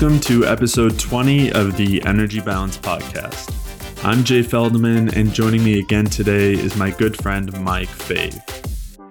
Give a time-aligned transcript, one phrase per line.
[0.00, 3.52] Welcome to episode 20 of the Energy Balance Podcast.
[4.02, 8.40] I'm Jay Feldman, and joining me again today is my good friend Mike Fave.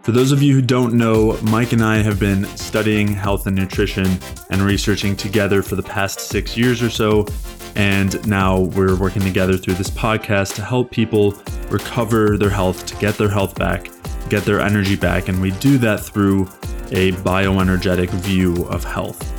[0.03, 3.55] For those of you who don't know, Mike and I have been studying health and
[3.55, 4.17] nutrition
[4.49, 7.27] and researching together for the past six years or so,
[7.75, 12.95] and now we're working together through this podcast to help people recover their health, to
[12.95, 13.91] get their health back,
[14.29, 16.47] get their energy back, and we do that through
[16.93, 19.38] a bioenergetic view of health.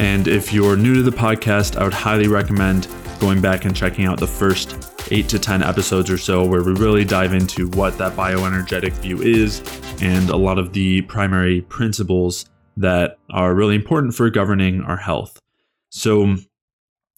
[0.00, 2.88] And if you're new to the podcast, I would highly recommend
[3.20, 6.72] going back and checking out the first eight to 10 episodes or so, where we
[6.72, 9.60] really dive into what that bioenergetic view is
[10.00, 12.46] and a lot of the primary principles
[12.78, 15.38] that are really important for governing our health.
[15.90, 16.36] So,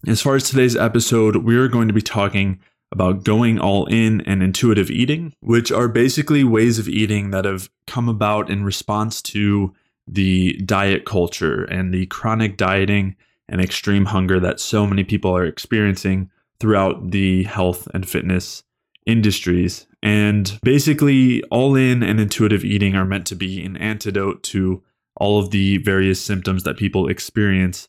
[0.08, 2.58] as far as today's episode, we're going to be talking
[2.91, 7.70] about going all in and intuitive eating, which are basically ways of eating that have
[7.86, 9.72] come about in response to
[10.06, 13.17] the diet culture and the chronic dieting
[13.48, 18.62] and extreme hunger that so many people are experiencing throughout the health and fitness
[19.06, 19.86] industries.
[20.03, 24.83] And basically, all in and intuitive eating are meant to be an antidote to
[25.17, 27.89] all of the various symptoms that people experience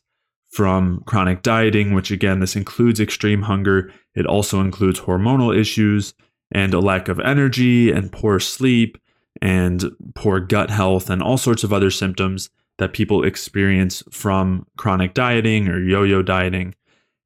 [0.50, 3.92] from chronic dieting, which again, this includes extreme hunger.
[4.14, 6.14] It also includes hormonal issues
[6.52, 8.98] and a lack of energy and poor sleep
[9.44, 15.12] and poor gut health and all sorts of other symptoms that people experience from chronic
[15.12, 16.74] dieting or yo yo dieting.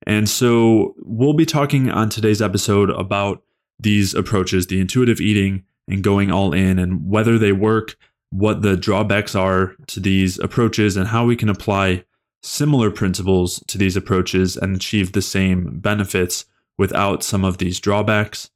[0.04, 3.42] And so we'll be talking on today's episode about
[3.78, 7.96] these approaches, the intuitive eating and going all in, and whether they work,
[8.30, 12.04] what the drawbacks are to these approaches, and how we can apply
[12.42, 18.50] similar principles to these approaches and achieve the same benefits without some of these drawbacks.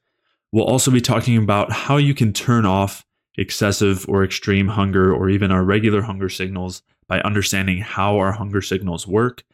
[0.51, 5.29] We'll also be talking about how you can turn off excessive or extreme hunger or
[5.29, 9.45] even our regular hunger signals by understanding how our hunger signals work.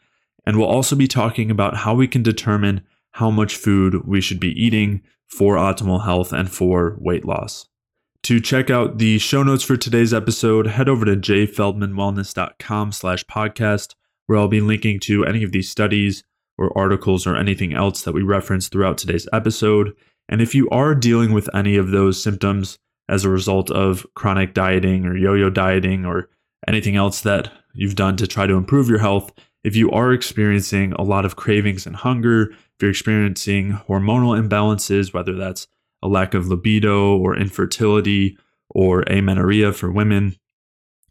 [0.45, 2.81] And we'll also be talking about how we can determine
[3.11, 7.67] how much food we should be eating for optimal health and for weight loss.
[8.23, 13.95] To check out the show notes for today's episode, head over to jayfeldmanwellness.com slash podcast,
[14.25, 16.23] where I'll be linking to any of these studies
[16.57, 19.93] or articles or anything else that we reference throughout today's episode.
[20.27, 22.77] And if you are dealing with any of those symptoms,
[23.09, 26.29] as a result of chronic dieting or yo yo dieting or
[26.67, 29.31] anything else that you've done to try to improve your health,
[29.63, 35.13] if you are experiencing a lot of cravings and hunger, if you're experiencing hormonal imbalances,
[35.13, 35.67] whether that's
[36.01, 38.37] a lack of libido or infertility
[38.69, 40.35] or amenorrhea for women,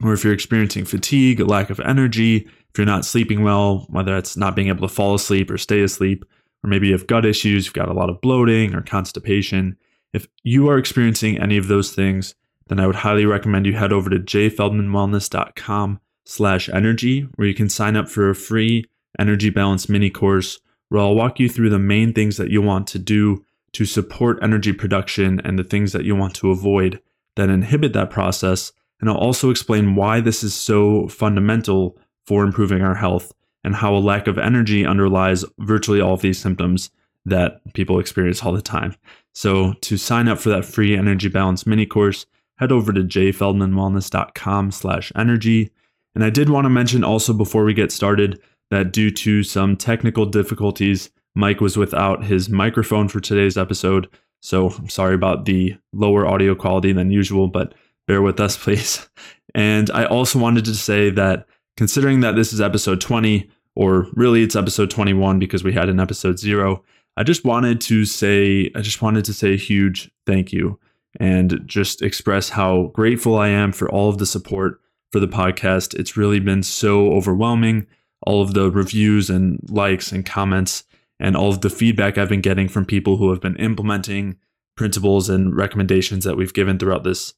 [0.03, 4.17] or if you're experiencing fatigue, a lack of energy, if you're not sleeping well, whether
[4.17, 6.25] it's not being able to fall asleep or stay asleep,
[6.63, 9.77] or maybe you have gut issues, you've got a lot of bloating or constipation,
[10.13, 12.35] if you are experiencing any of those things,
[12.69, 17.69] then I would highly recommend you head over to jayfeldmanwellness.com slash energy, where you can
[17.69, 18.85] sign up for a free
[19.19, 22.87] energy balance mini course where I'll walk you through the main things that you want
[22.89, 27.01] to do to support energy production and the things that you want to avoid
[27.37, 28.73] that inhibit that process.
[29.01, 33.33] And I'll also explain why this is so fundamental for improving our health
[33.65, 36.91] and how a lack of energy underlies virtually all of these symptoms
[37.27, 38.95] that people experience all the time.
[39.39, 42.27] So to sign up for that free energy balance mini course,
[42.57, 45.71] head over to jayfeldmanwellness.com slash energy.
[46.17, 49.77] And I did want to mention also before we get started that due to some
[49.77, 54.09] technical difficulties, Mike was without his microphone for today's episode.
[54.43, 57.75] So I'm sorry about the lower audio quality than usual, but
[58.09, 59.09] bear with us, please.
[59.55, 64.43] And I also wanted to say that considering that this is episode 20, or really
[64.43, 66.83] it's episode 21 because we had an episode zero,
[67.19, 70.79] I just wanted to say, I just wanted to say a huge thank you
[71.19, 74.81] and just express how grateful I am for all of the support
[75.11, 75.99] for the podcast.
[75.99, 77.89] It's really been so overwhelming.
[78.23, 80.85] All of the reviews and likes and comments
[81.19, 84.37] and all of the feedback I've been getting from people who have been implementing
[84.77, 87.35] principles and recommendations that we've given throughout this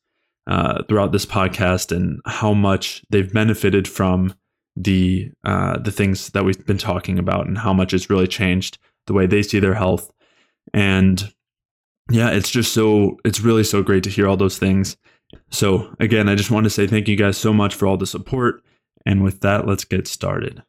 [0.46, 4.34] uh, throughout this podcast and how much they've benefited from
[4.76, 8.76] the uh, the things that we've been talking about and how much it's really changed
[9.10, 10.12] the way they see their health.
[10.72, 11.32] And
[12.12, 14.96] yeah, it's just so, it's really so great to hear all those things.
[15.50, 18.06] So, again, I just want to say thank you guys so much for all the
[18.06, 18.62] support.
[19.04, 20.62] And with that, let's get started.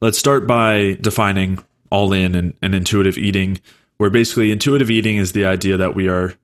[0.00, 1.60] Let's start by defining
[1.90, 3.60] all in and, and intuitive eating,
[3.98, 6.34] where basically intuitive eating is the idea that we are,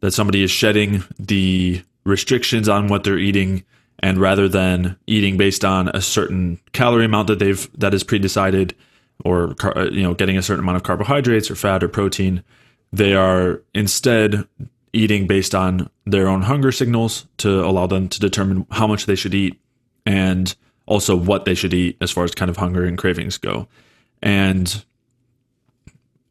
[0.00, 3.62] that somebody is shedding the restrictions on what they're eating
[4.00, 8.74] and rather than eating based on a certain calorie amount that they've that is pre-decided
[9.24, 12.42] or uh, you know getting a certain amount of carbohydrates or fat or protein
[12.92, 14.46] they are instead
[14.92, 19.14] eating based on their own hunger signals to allow them to determine how much they
[19.14, 19.60] should eat
[20.04, 20.56] and
[20.86, 23.68] also what they should eat as far as kind of hunger and cravings go.
[24.22, 24.84] And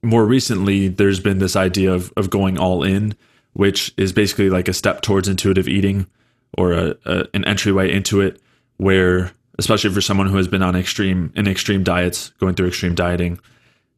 [0.01, 3.15] more recently, there's been this idea of, of going all in,
[3.53, 6.07] which is basically like a step towards intuitive eating
[6.57, 8.41] or a, a, an entryway into it,
[8.77, 12.95] where especially for someone who has been on extreme in extreme diets, going through extreme
[12.95, 13.39] dieting,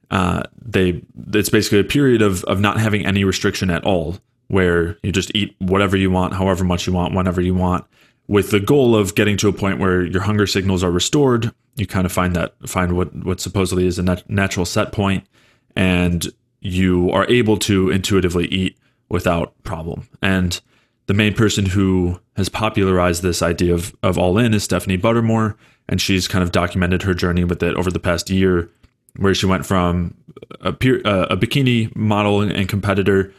[0.10, 1.02] uh, they
[1.34, 4.18] it's basically a period of of not having any restriction at all,
[4.48, 7.86] where you just eat whatever you want, however much you want, whenever you want,
[8.28, 11.54] with the goal of getting to a point where your hunger signals are restored.
[11.76, 15.26] You kind of find that find what what supposedly is a nat- natural set point
[15.76, 16.28] and
[16.60, 18.78] you are able to intuitively eat
[19.10, 20.08] without problem.
[20.22, 20.60] And
[21.08, 25.56] the main person who has popularized this idea of, of all in is Stephanie Buttermore.
[25.90, 28.70] And she's kind of documented her journey with it over the past year,
[29.18, 30.16] where she went from
[30.62, 33.34] a, peer, uh, a bikini model and competitor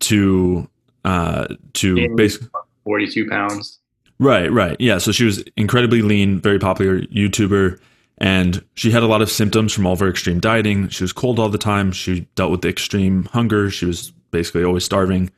[0.00, 0.68] to
[1.04, 2.48] uh, to basically
[2.84, 3.78] 42 pounds.
[4.18, 4.76] Right, right.
[4.80, 4.98] Yeah.
[4.98, 7.78] So she was incredibly lean, very popular YouTuber.
[8.18, 10.88] And she had a lot of symptoms from all of her extreme dieting.
[10.88, 11.92] She was cold all the time.
[11.92, 13.70] She dealt with extreme hunger.
[13.70, 15.30] She was basically always starving.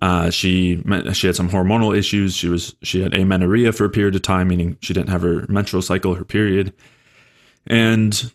[0.00, 0.82] Uh, she
[1.12, 2.34] she had some hormonal issues.
[2.34, 5.46] She was she had amenorrhea for a period of time, meaning she didn't have her
[5.48, 6.72] menstrual cycle, her period,
[7.66, 8.32] and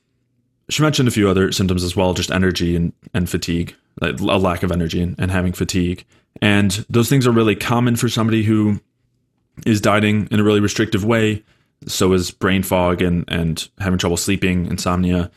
[0.69, 4.23] she mentioned a few other symptoms as well, just energy and, and fatigue, like a
[4.23, 6.03] lack of energy and, and having fatigue.
[6.41, 8.81] And those things are really common for somebody who
[9.65, 11.43] is dieting in a really restrictive way
[11.87, 15.31] so is brain fog and and having trouble sleeping, insomnia.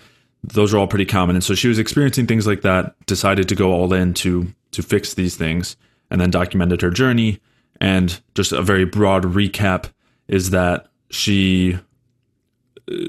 [0.45, 1.37] Those are all pretty common.
[1.37, 4.83] And so she was experiencing things like that, decided to go all in to to
[4.83, 5.77] fix these things,
[6.11, 7.41] and then documented her journey.
[7.81, 9.91] And just a very broad recap
[10.27, 11.79] is that she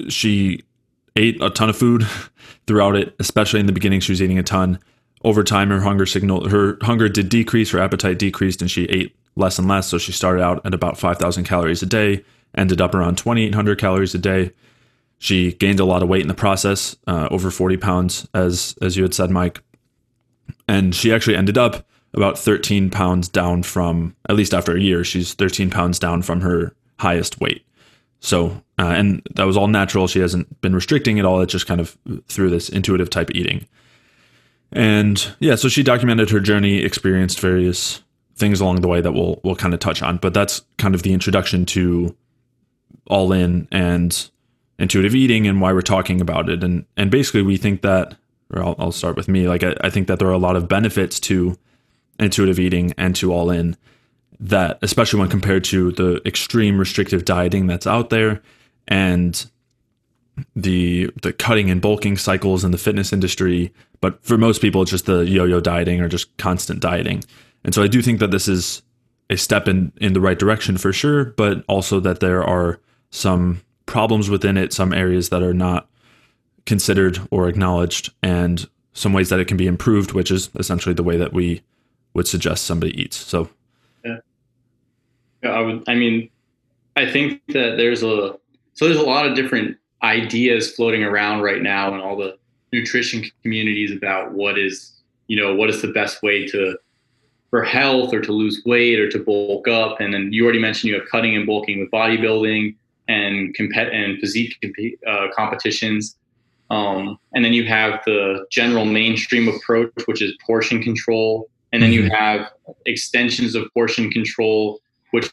[0.08, 0.62] she
[1.16, 2.06] ate a ton of food
[2.66, 4.00] throughout it, especially in the beginning.
[4.00, 4.78] She was eating a ton.
[5.22, 9.14] Over time, her hunger signal, her hunger did decrease, her appetite decreased, and she ate
[9.36, 9.88] less and less.
[9.88, 12.24] So she started out at about 5,000 calories a day
[12.54, 14.52] ended up around 2,800 calories a day.
[15.18, 18.96] She gained a lot of weight in the process, uh, over 40 pounds, as as
[18.96, 19.62] you had said, Mike.
[20.66, 25.04] And she actually ended up about 13 pounds down from, at least after a year,
[25.04, 27.64] she's 13 pounds down from her highest weight.
[28.20, 30.06] So, uh, and that was all natural.
[30.06, 31.40] She hasn't been restricting at all.
[31.40, 31.96] It's just kind of
[32.28, 33.66] through this intuitive type eating.
[34.72, 38.02] And yeah, so she documented her journey, experienced various
[38.36, 40.18] things along the way that we'll we'll kind of touch on.
[40.18, 42.14] But that's kind of the introduction to
[43.06, 44.30] all in and
[44.78, 46.62] intuitive eating and why we're talking about it.
[46.62, 48.16] And and basically, we think that,
[48.52, 49.48] or I'll, I'll start with me.
[49.48, 51.56] Like I, I think that there are a lot of benefits to
[52.20, 53.76] intuitive eating and to all in
[54.38, 58.40] that, especially when compared to the extreme restrictive dieting that's out there
[58.88, 59.50] and
[60.56, 63.72] the the cutting and bulking cycles in the fitness industry.
[64.00, 67.22] But for most people, it's just the yo-yo dieting or just constant dieting.
[67.64, 68.82] And so I do think that this is
[69.28, 72.80] a step in in the right direction for sure, but also that there are
[73.10, 75.88] some problems within it, some areas that are not
[76.64, 81.02] considered or acknowledged, and some ways that it can be improved, which is essentially the
[81.02, 81.62] way that we
[82.14, 83.16] would suggest somebody eats.
[83.16, 83.48] So,
[84.04, 84.18] yeah,
[85.42, 85.84] yeah I would.
[85.88, 86.30] I mean,
[86.96, 88.36] I think that there's a
[88.74, 92.38] so there's a lot of different ideas floating around right now in all the
[92.72, 94.92] nutrition communities about what is
[95.26, 96.76] you know what is the best way to
[97.50, 100.88] for health or to lose weight or to bulk up and then you already mentioned
[100.88, 102.74] you have cutting and bulking with bodybuilding
[103.10, 104.56] and compet and physique
[105.06, 106.16] uh, competitions.
[106.70, 111.50] Um, and then you have the general mainstream approach, which is portion control.
[111.72, 112.14] And then you mm-hmm.
[112.14, 112.50] have
[112.86, 114.80] extensions of portion control,
[115.12, 115.30] which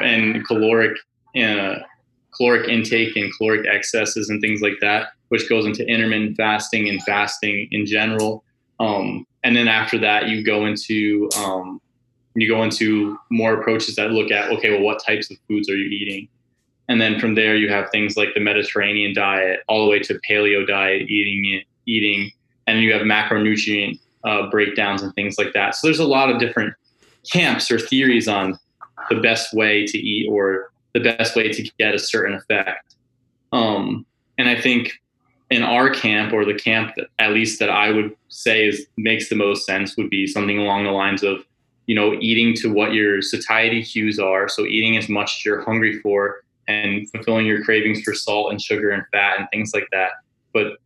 [0.00, 0.96] and caloric
[1.36, 1.76] uh,
[2.36, 7.02] caloric intake and caloric excesses and things like that, which goes into intermittent fasting and
[7.02, 8.44] fasting in general.
[8.80, 11.80] Um, and then after that, you go into um,
[12.34, 15.76] you go into more approaches that look at okay, well, what types of foods are
[15.76, 16.28] you eating?
[16.88, 20.20] And then from there, you have things like the Mediterranean diet, all the way to
[20.28, 22.30] paleo diet, eating eating,
[22.66, 25.74] and you have macronutrient uh, breakdowns and things like that.
[25.74, 26.74] So there's a lot of different
[27.30, 28.58] camps or theories on
[29.10, 32.94] the best way to eat or the best way to get a certain effect.
[33.52, 34.06] Um,
[34.38, 34.92] and I think
[35.50, 39.28] in our camp or the camp that at least that I would say is makes
[39.28, 41.44] the most sense would be something along the lines of,
[41.86, 44.48] you know, eating to what your satiety cues are.
[44.48, 48.60] So eating as much as you're hungry for and fulfilling your cravings for salt and
[48.60, 50.12] sugar and fat and things like that.
[50.52, 50.78] But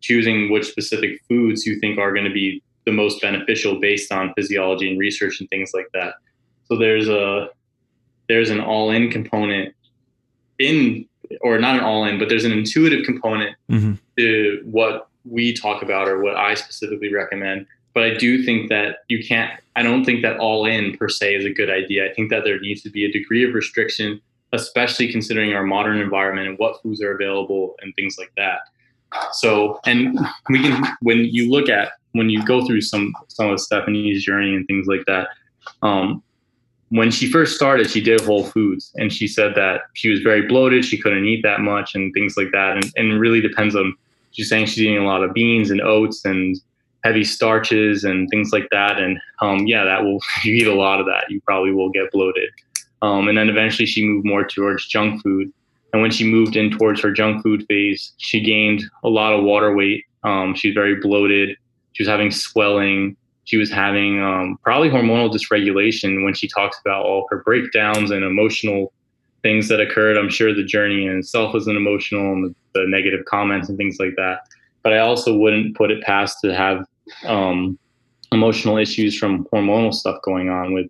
[0.00, 4.32] choosing which specific foods you think are going to be the most beneficial based on
[4.34, 6.14] physiology and research and things like that.
[6.64, 7.48] So there's a
[8.28, 9.74] there's an all-in component
[10.58, 11.06] in
[11.40, 13.94] or not an all-in, but there's an intuitive component mm-hmm.
[14.16, 17.66] to what we talk about or what I specifically recommend.
[17.92, 21.36] But I do think that you can't I don't think that all in per se
[21.36, 22.10] is a good idea.
[22.10, 24.20] I think that there needs to be a degree of restriction
[24.52, 28.60] especially considering our modern environment and what foods are available and things like that.
[29.32, 30.18] So, and
[30.48, 34.54] we can, when you look at, when you go through some, some of Stephanie's journey
[34.54, 35.28] and things like that,
[35.82, 36.22] um,
[36.90, 40.46] when she first started, she did Whole Foods and she said that she was very
[40.46, 40.84] bloated.
[40.84, 42.76] She couldn't eat that much and things like that.
[42.76, 43.94] And, and really depends on,
[44.32, 46.56] she's saying she's eating a lot of beans and oats and
[47.04, 48.98] heavy starches and things like that.
[48.98, 52.10] And um, yeah, that will, you eat a lot of that, you probably will get
[52.10, 52.50] bloated.
[53.02, 55.52] Um, and then eventually she moved more towards junk food.
[55.92, 59.44] And when she moved in towards her junk food phase, she gained a lot of
[59.44, 60.04] water weight.
[60.22, 61.56] Um, she was very bloated.
[61.92, 63.16] She was having swelling.
[63.44, 68.24] She was having um, probably hormonal dysregulation when she talks about all her breakdowns and
[68.24, 68.92] emotional
[69.42, 70.16] things that occurred.
[70.16, 73.76] I'm sure the journey in itself was an emotional and the, the negative comments and
[73.76, 74.40] things like that.
[74.82, 76.86] But I also wouldn't put it past to have
[77.26, 77.78] um,
[78.32, 80.86] emotional issues from hormonal stuff going on with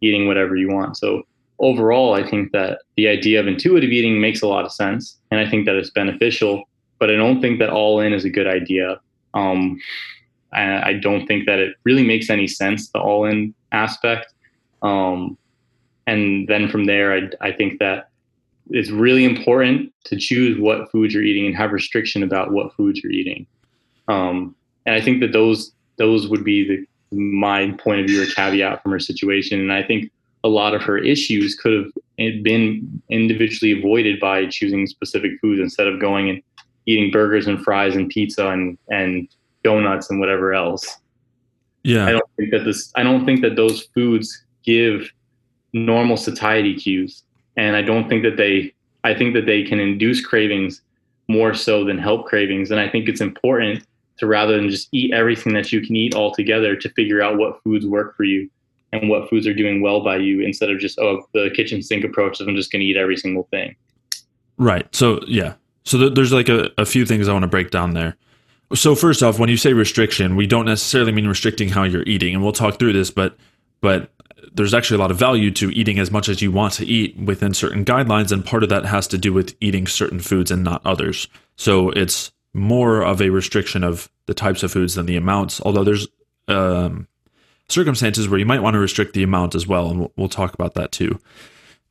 [0.00, 0.96] eating whatever you want.
[0.96, 1.22] So
[1.58, 5.40] overall, I think that the idea of intuitive eating makes a lot of sense, and
[5.40, 6.64] I think that it's beneficial.
[6.98, 9.00] But I don't think that all in is a good idea.
[9.34, 9.78] Um,
[10.54, 14.32] I, I, don't think that it really makes any sense the all in aspect.
[14.82, 15.36] Um,
[16.06, 18.10] and then from there, I, I think that
[18.70, 23.00] it's really important to choose what foods you're eating and have restriction about what foods
[23.02, 23.46] you're eating.
[24.08, 24.54] Um,
[24.86, 28.82] and I think that those those would be the my point of view or caveat
[28.82, 29.60] from her situation.
[29.60, 30.10] And I think
[30.42, 35.86] a lot of her issues could have been individually avoided by choosing specific foods instead
[35.86, 36.42] of going and
[36.86, 39.28] eating burgers and fries and pizza and, and
[39.64, 40.98] donuts and whatever else.
[41.82, 42.06] Yeah.
[42.06, 45.10] I don't think that this I don't think that those foods give
[45.72, 47.22] normal satiety cues.
[47.56, 50.80] And I don't think that they I think that they can induce cravings
[51.28, 52.70] more so than help cravings.
[52.70, 53.84] And I think it's important
[54.18, 57.62] to rather than just eat everything that you can eat altogether to figure out what
[57.62, 58.48] foods work for you
[58.92, 62.04] and what foods are doing well by you instead of just oh the kitchen sink
[62.04, 63.76] approach of I'm just going to eat every single thing.
[64.56, 64.92] Right.
[64.94, 65.54] So yeah.
[65.84, 68.16] So th- there's like a, a few things I want to break down there.
[68.72, 72.34] So first off, when you say restriction, we don't necessarily mean restricting how you're eating,
[72.34, 73.10] and we'll talk through this.
[73.10, 73.36] But
[73.80, 74.10] but
[74.52, 77.16] there's actually a lot of value to eating as much as you want to eat
[77.18, 80.64] within certain guidelines, and part of that has to do with eating certain foods and
[80.64, 81.28] not others.
[81.56, 85.60] So it's more of a restriction of the types of foods than the amounts.
[85.60, 86.06] Although there's
[86.48, 87.08] um,
[87.68, 90.54] circumstances where you might want to restrict the amount as well, and we'll, we'll talk
[90.54, 91.18] about that too.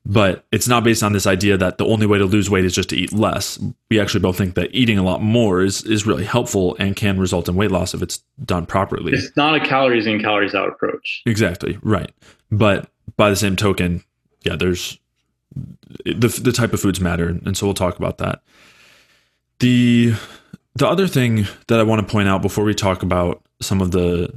[0.06, 2.76] But it's not based on this idea that the only way to lose weight is
[2.76, 3.58] just to eat less.
[3.90, 7.18] We actually both think that eating a lot more is is really helpful and can
[7.18, 9.14] result in weight loss if it's done properly.
[9.14, 11.22] It's not a calories in, calories out approach.
[11.26, 12.12] Exactly right.
[12.52, 14.04] But by the same token,
[14.42, 15.00] yeah, there's
[16.06, 18.42] the the type of foods matter, and so we'll talk about that.
[19.60, 20.16] The
[20.76, 23.92] the other thing that I want to point out before we talk about some of
[23.92, 24.34] the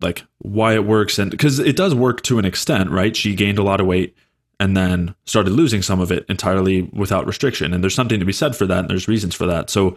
[0.00, 3.14] like why it works and because it does work to an extent, right?
[3.14, 4.16] She gained a lot of weight
[4.60, 8.32] and then started losing some of it entirely without restriction, and there's something to be
[8.32, 9.70] said for that, and there's reasons for that.
[9.70, 9.96] So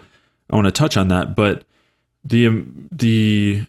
[0.49, 1.65] I want to touch on that, but
[2.23, 3.67] the um, the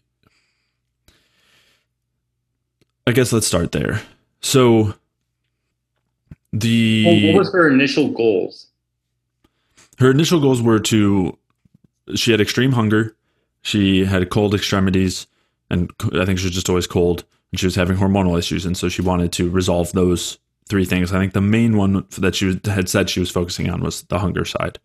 [3.06, 4.00] I guess let's start there.
[4.40, 4.94] So
[6.52, 8.68] the well, what was her initial goals?
[9.98, 11.36] Her initial goals were to
[12.14, 13.16] she had extreme hunger,
[13.62, 15.26] she had cold extremities,
[15.70, 18.76] and I think she was just always cold, and she was having hormonal issues, and
[18.76, 21.12] so she wanted to resolve those three things.
[21.12, 24.18] I think the main one that she had said she was focusing on was the
[24.18, 24.78] hunger side.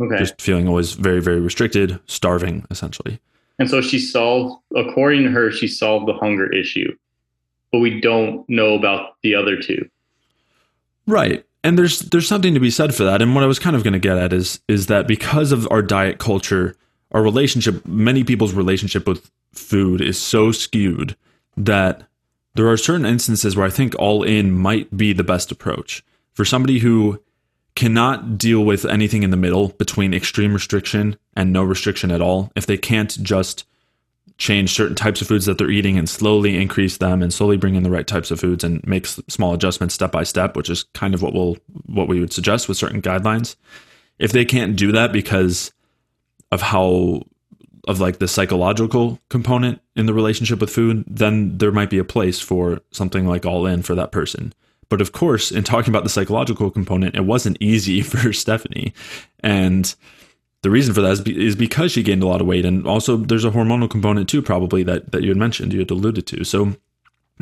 [0.00, 0.18] Okay.
[0.18, 3.20] Just feeling always very, very restricted, starving, essentially.
[3.58, 6.96] And so she solved, according to her, she solved the hunger issue,
[7.70, 9.88] but we don't know about the other two.
[11.06, 11.44] Right.
[11.62, 13.22] And there's there's something to be said for that.
[13.22, 15.68] And what I was kind of going to get at is is that because of
[15.70, 16.76] our diet culture,
[17.12, 21.16] our relationship, many people's relationship with food is so skewed
[21.56, 22.02] that
[22.54, 26.04] there are certain instances where I think all in might be the best approach.
[26.32, 27.20] For somebody who
[27.74, 32.52] cannot deal with anything in the middle between extreme restriction and no restriction at all,
[32.54, 33.64] if they can't just
[34.36, 37.76] change certain types of foods that they're eating and slowly increase them and slowly bring
[37.76, 40.84] in the right types of foods and make small adjustments step by step, which is
[40.94, 41.56] kind of what we'll
[41.86, 43.56] what we would suggest with certain guidelines.
[44.18, 45.72] If they can't do that because
[46.50, 47.22] of how
[47.86, 52.04] of like the psychological component in the relationship with food, then there might be a
[52.04, 54.52] place for something like all in for that person.
[54.88, 58.92] But of course, in talking about the psychological component, it wasn't easy for Stephanie.
[59.40, 59.94] And
[60.62, 62.64] the reason for that is, be, is because she gained a lot of weight.
[62.64, 65.90] And also, there's a hormonal component too, probably that, that you had mentioned, you had
[65.90, 66.44] alluded to.
[66.44, 66.74] So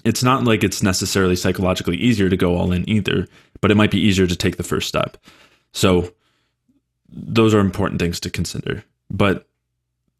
[0.05, 3.29] it's not like it's necessarily psychologically easier to go all in either,
[3.61, 5.17] but it might be easier to take the first step.
[5.73, 6.13] So
[7.09, 8.85] those are important things to consider.
[9.11, 9.47] But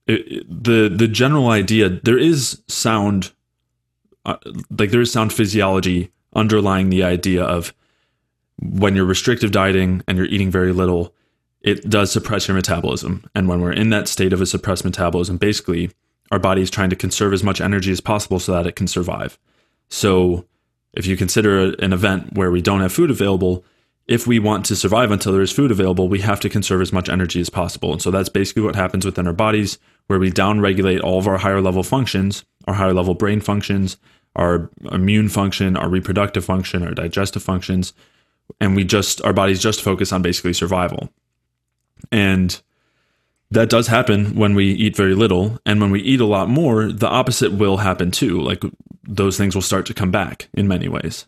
[0.07, 3.33] the the general idea there is sound
[4.25, 4.37] uh,
[4.79, 7.75] like there is sound physiology underlying the idea of
[8.61, 11.15] when you're restrictive dieting and you're eating very little,
[11.61, 13.25] it does suppress your metabolism.
[13.35, 15.91] And when we're in that state of a suppressed metabolism, basically
[16.31, 18.87] our body is trying to conserve as much energy as possible so that it can
[18.87, 19.39] survive.
[19.89, 20.47] So
[20.93, 23.65] if you consider an event where we don't have food available,
[24.07, 26.93] if we want to survive until there is food available, we have to conserve as
[26.93, 27.93] much energy as possible.
[27.93, 29.79] And so that's basically what happens within our bodies,
[30.13, 33.97] where we downregulate all of our higher level functions, our higher level brain functions,
[34.37, 37.95] our immune function, our reproductive function, our digestive functions,
[38.61, 41.09] and we just our bodies just focus on basically survival.
[42.11, 42.61] And
[43.53, 46.93] that does happen when we eat very little and when we eat a lot more
[46.93, 48.63] the opposite will happen too like
[49.05, 51.27] those things will start to come back in many ways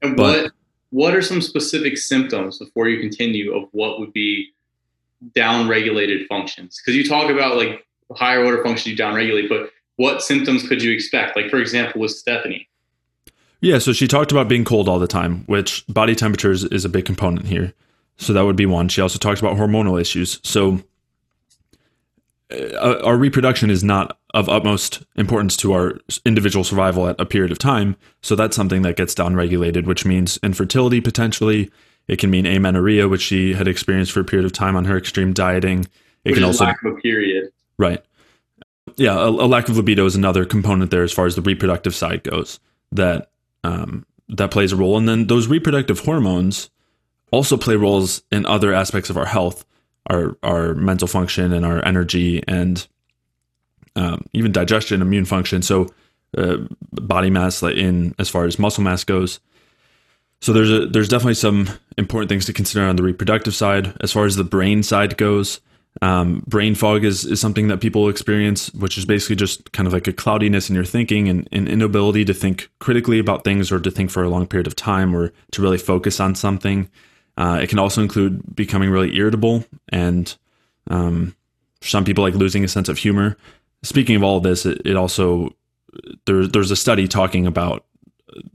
[0.00, 0.52] and but, what
[0.88, 4.48] what are some specific symptoms before you continue of what would be
[5.36, 10.66] downregulated functions because you talk about like higher order functions you downregulate but what symptoms
[10.66, 12.68] could you expect like for example with stephanie
[13.60, 16.88] yeah so she talked about being cold all the time which body temperature is a
[16.88, 17.72] big component here
[18.16, 20.80] so that would be one she also talked about hormonal issues so
[22.52, 27.52] uh, our reproduction is not of utmost importance to our individual survival at a period
[27.52, 27.96] of time.
[28.22, 31.70] So that's something that gets downregulated, which means infertility potentially.
[32.08, 34.96] It can mean amenorrhea, which she had experienced for a period of time on her
[34.96, 35.86] extreme dieting.
[36.24, 37.50] It which can also lack of a period.
[37.80, 38.04] Right.
[38.96, 41.94] Yeah, a, a, lack of libido is another component there as far as the reproductive
[41.94, 42.60] side goes
[42.92, 43.30] that
[43.64, 44.98] um, that plays a role.
[44.98, 46.68] And then those reproductive hormones
[47.30, 49.64] also play roles in other aspects of our health
[50.10, 52.86] our our mental function and our energy and
[53.96, 55.62] um, even digestion, immune function.
[55.62, 55.88] So
[56.36, 56.58] uh,
[56.92, 59.40] body mass, in as far as muscle mass goes.
[60.42, 63.96] So there's a there's definitely some important things to consider on the reproductive side.
[64.02, 65.60] As far as the brain side goes,
[66.02, 69.92] um, brain fog is, is something that people experience, which is basically just kind of
[69.92, 73.80] like a cloudiness in your thinking and an inability to think critically about things or
[73.80, 76.88] to think for a long period of time or to really focus on something.
[77.36, 80.36] Uh, it can also include becoming really irritable and
[80.90, 81.34] um,
[81.80, 83.36] some people like losing a sense of humor.
[83.82, 85.54] Speaking of all of this, it, it also
[86.26, 87.84] there, there's a study talking about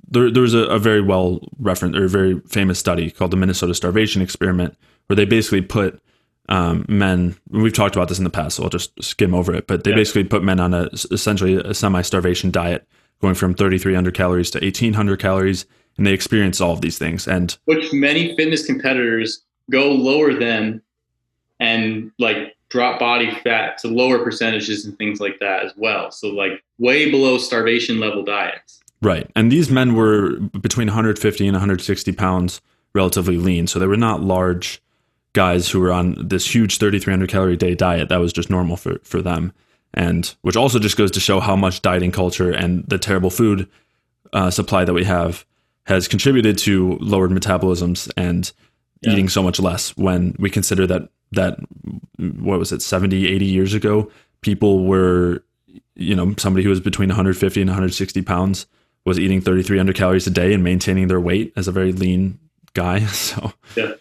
[0.07, 4.21] there, there's a, a very well referenced or very famous study called the Minnesota starvation
[4.21, 6.01] experiment, where they basically put
[6.49, 7.35] um, men.
[7.49, 9.67] We've talked about this in the past, so I'll just skim over it.
[9.67, 9.97] But they yeah.
[9.97, 12.87] basically put men on a essentially a semi-starvation diet,
[13.21, 15.65] going from 3,300 calories to 1,800 calories,
[15.97, 17.27] and they experience all of these things.
[17.27, 20.81] And which many fitness competitors go lower than
[21.59, 26.11] and like drop body fat to lower percentages and things like that as well.
[26.11, 28.81] So like way below starvation level diets.
[29.01, 29.29] Right.
[29.35, 32.61] And these men were between 150 and 160 pounds,
[32.93, 33.67] relatively lean.
[33.67, 34.81] So they were not large
[35.35, 38.09] guys who were on this huge 3,300 calorie day diet.
[38.09, 39.53] That was just normal for, for them.
[39.93, 43.69] And which also just goes to show how much dieting culture and the terrible food
[44.33, 45.45] uh, supply that we have
[45.85, 48.51] has contributed to lowered metabolisms and
[49.01, 49.11] yeah.
[49.11, 51.57] eating so much less when we consider that that
[52.17, 55.43] what was it 70 80 years ago people were
[55.95, 58.67] you know somebody who was between 150 and 160 pounds
[59.05, 62.39] was eating 3300 calories a day and maintaining their weight as a very lean
[62.73, 63.93] guy so yeah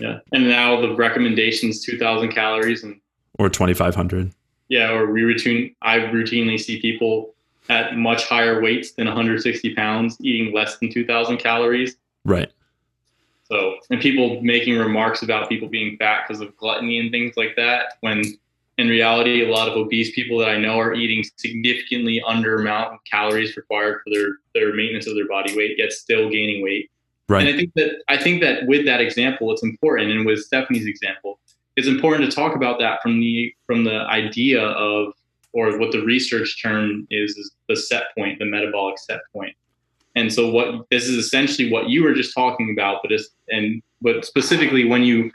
[0.00, 3.00] yeah and now the recommendations 2000 calories and
[3.38, 4.30] or 2500
[4.68, 7.34] yeah or we routine i routinely see people
[7.68, 11.96] at much higher weights than 160 pounds, eating less than 2,000 calories.
[12.24, 12.50] Right.
[13.44, 17.56] So, and people making remarks about people being fat because of gluttony and things like
[17.56, 18.22] that, when
[18.76, 22.94] in reality, a lot of obese people that I know are eating significantly under amount
[22.94, 26.90] of calories required for their their maintenance of their body weight, yet still gaining weight.
[27.28, 27.46] Right.
[27.46, 30.86] And I think that I think that with that example, it's important, and with Stephanie's
[30.86, 31.38] example,
[31.76, 35.12] it's important to talk about that from the from the idea of
[35.52, 39.54] or what the research term is, is the set point, the metabolic set point.
[40.14, 43.82] And so what this is essentially what you were just talking about, but it's and
[44.00, 45.30] but specifically when you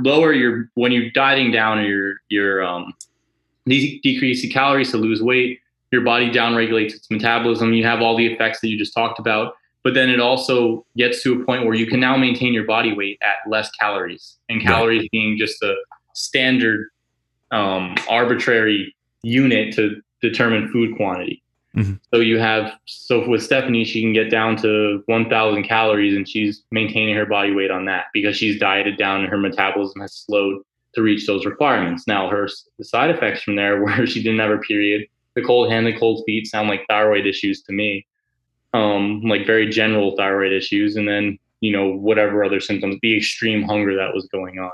[0.00, 2.92] lower your when you're dieting down or your your um
[3.66, 5.60] de- decreasing calories to lose weight,
[5.92, 7.72] your body downregulates its metabolism.
[7.72, 9.54] You have all the effects that you just talked about,
[9.84, 12.94] but then it also gets to a point where you can now maintain your body
[12.94, 15.74] weight at less calories, and calories being just a
[16.14, 16.88] standard
[17.52, 21.42] um, arbitrary unit to determine food quantity.
[21.76, 21.94] Mm-hmm.
[22.12, 26.62] So you have so with Stephanie, she can get down to 1,000 calories, and she's
[26.70, 30.62] maintaining her body weight on that because she's dieted down and her metabolism has slowed
[30.94, 32.06] to reach those requirements.
[32.06, 35.70] Now her the side effects from there, where she didn't have her period, the cold
[35.70, 38.06] hand, the cold feet sound like thyroid issues to me,
[38.74, 43.62] um, like very general thyroid issues, and then you know whatever other symptoms, the extreme
[43.62, 44.72] hunger that was going on.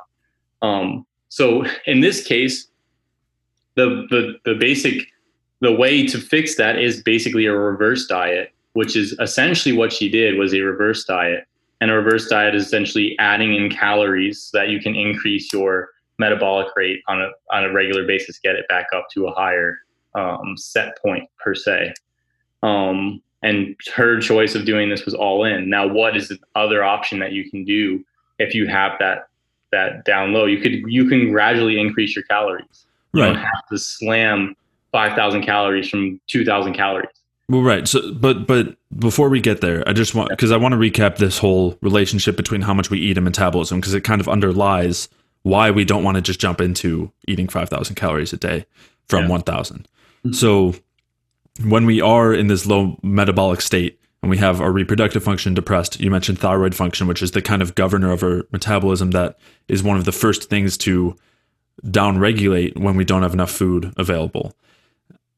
[0.62, 2.66] Um, so in this case,
[3.76, 5.06] the the the basic
[5.60, 10.08] the way to fix that is basically a reverse diet, which is essentially what she
[10.08, 11.44] did was a reverse diet.
[11.82, 15.90] And a reverse diet is essentially adding in calories so that you can increase your
[16.18, 19.78] metabolic rate on a on a regular basis, get it back up to a higher
[20.14, 21.94] um, set point per se.
[22.62, 25.70] Um, and her choice of doing this was all in.
[25.70, 28.04] Now, what is the other option that you can do
[28.38, 29.28] if you have that
[29.72, 30.46] that down low?
[30.46, 32.86] You could you can gradually increase your calories.
[33.12, 33.32] You right.
[33.32, 34.56] don't have to slam
[34.92, 37.10] five thousand calories from two thousand calories.
[37.48, 37.88] Well, right.
[37.88, 41.16] So, but but before we get there, I just want because I want to recap
[41.16, 45.08] this whole relationship between how much we eat and metabolism because it kind of underlies
[45.42, 48.66] why we don't want to just jump into eating five thousand calories a day
[49.08, 49.30] from yeah.
[49.30, 49.88] one thousand.
[50.24, 50.32] Mm-hmm.
[50.32, 50.74] So
[51.64, 56.00] when we are in this low metabolic state and we have our reproductive function depressed,
[56.00, 59.82] you mentioned thyroid function, which is the kind of governor of our metabolism that is
[59.82, 61.16] one of the first things to
[61.84, 64.54] downregulate when we don't have enough food available.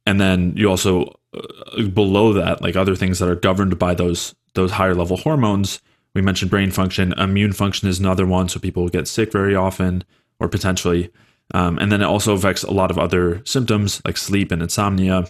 [0.05, 4.35] And then you also uh, below that, like other things that are governed by those
[4.55, 5.81] those higher level hormones.
[6.15, 10.05] We mentioned brain function, immune function is another one, so people get sick very often
[10.39, 11.11] or potentially.
[11.55, 15.27] Um, and then it also affects a lot of other symptoms like sleep and insomnia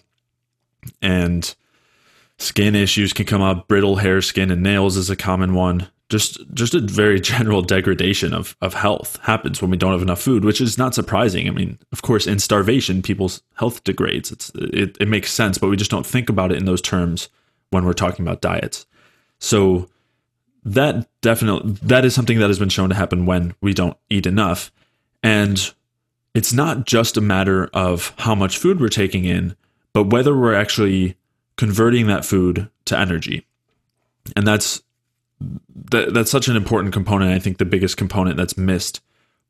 [1.00, 1.54] and
[2.38, 3.68] skin issues can come up.
[3.68, 5.88] Brittle hair, skin, and nails is a common one.
[6.08, 10.20] Just just a very general degradation of of health happens when we don't have enough
[10.20, 11.48] food, which is not surprising.
[11.48, 14.30] I mean, of course, in starvation, people's health degrades.
[14.30, 17.28] It's it, it makes sense, but we just don't think about it in those terms
[17.70, 18.86] when we're talking about diets.
[19.38, 19.88] So
[20.64, 24.26] that definitely that is something that has been shown to happen when we don't eat
[24.26, 24.70] enough.
[25.22, 25.72] And
[26.34, 29.56] it's not just a matter of how much food we're taking in,
[29.92, 31.16] but whether we're actually
[31.56, 33.46] converting that food to energy.
[34.36, 34.82] And that's
[35.90, 37.32] that, that's such an important component.
[37.32, 39.00] I think the biggest component that's missed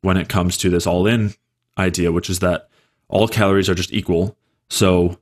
[0.00, 1.34] when it comes to this all in
[1.78, 2.68] idea, which is that
[3.08, 4.36] all calories are just equal.
[4.68, 5.18] So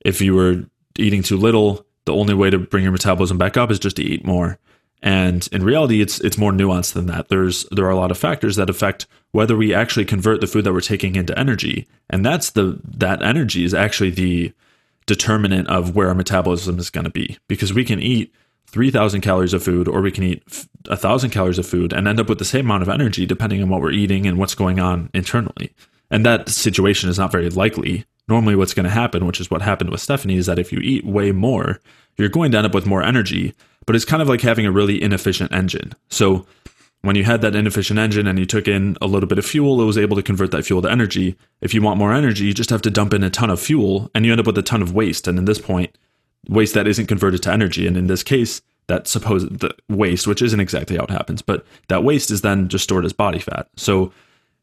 [0.00, 0.64] if you were
[0.98, 4.02] eating too little, the only way to bring your metabolism back up is just to
[4.02, 4.58] eat more.
[5.02, 7.28] And in reality, it's it's more nuanced than that.
[7.28, 10.64] There's there are a lot of factors that affect whether we actually convert the food
[10.64, 14.52] that we're taking into energy, and that's the that energy is actually the
[15.06, 17.38] determinant of where our metabolism is going to be.
[17.48, 18.34] Because we can eat
[18.66, 20.42] three thousand calories of food, or we can eat
[20.88, 23.62] a thousand calories of food, and end up with the same amount of energy depending
[23.62, 25.72] on what we're eating and what's going on internally.
[26.10, 28.06] And that situation is not very likely.
[28.28, 30.80] Normally, what's going to happen, which is what happened with Stephanie, is that if you
[30.80, 31.80] eat way more,
[32.16, 33.54] you're going to end up with more energy
[33.88, 35.94] but it's kind of like having a really inefficient engine.
[36.10, 36.44] So
[37.02, 39.80] when you had that inefficient engine and you took in a little bit of fuel,
[39.80, 41.36] it was able to convert that fuel to energy.
[41.60, 44.10] If you want more energy, you just have to dump in a ton of fuel
[44.14, 45.28] and you end up with a ton of waste.
[45.28, 45.96] And in this point,
[46.48, 47.86] waste that isn't converted to energy.
[47.86, 51.64] And in this case, that supposed the waste, which isn't exactly how it happens, but
[51.88, 53.68] that waste is then just stored as body fat.
[53.76, 54.12] So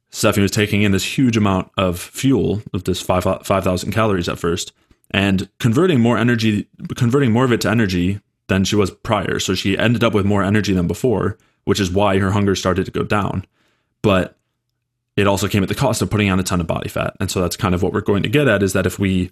[0.10, 4.40] Stephanie was taking in this huge amount of fuel, of this 5,000 5, calories at
[4.40, 4.74] first,
[5.12, 9.40] and converting more energy, converting more of it to energy than she was prior.
[9.40, 12.86] So she ended up with more energy than before, which is why her hunger started
[12.86, 13.46] to go down.
[14.02, 14.38] But
[15.16, 17.16] it also came at the cost of putting on a ton of body fat.
[17.20, 19.32] And so that's kind of what we're going to get at is that if we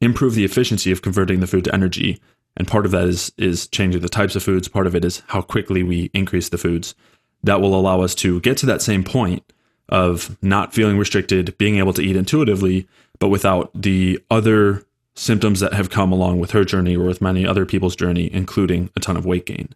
[0.00, 2.20] improve the efficiency of converting the food to energy,
[2.56, 5.22] and part of that is is changing the types of foods, part of it is
[5.28, 6.94] how quickly we increase the foods,
[7.42, 9.42] that will allow us to get to that same point
[9.88, 12.86] of not feeling restricted, being able to eat intuitively,
[13.18, 17.46] but without the other symptoms that have come along with her journey or with many
[17.46, 19.68] other people's journey, including a ton of weight gain.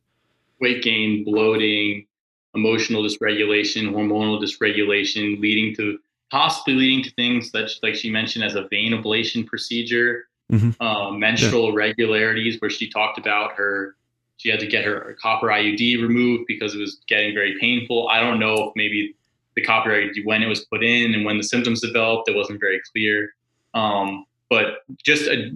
[0.62, 2.06] Weight gain, bloating,
[2.54, 5.98] emotional dysregulation, hormonal dysregulation, leading to
[6.30, 10.70] possibly leading to things that, like she mentioned, as a vein ablation procedure, mm-hmm.
[10.82, 11.72] uh, menstrual yeah.
[11.72, 13.96] irregularities, where she talked about her.
[14.38, 18.08] She had to get her copper IUD removed because it was getting very painful.
[18.08, 19.14] I don't know if maybe
[19.54, 22.58] the copper IUD when it was put in and when the symptoms developed, it wasn't
[22.58, 23.34] very clear.
[23.74, 25.52] Um, but just a,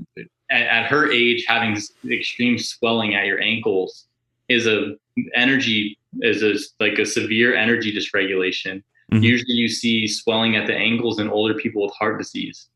[0.51, 1.77] at, at her age, having
[2.09, 4.07] extreme swelling at your ankles
[4.49, 4.97] is a
[5.35, 8.83] energy is a, like a severe energy dysregulation.
[9.13, 9.23] Mm-hmm.
[9.23, 12.69] Usually, you see swelling at the ankles in older people with heart disease,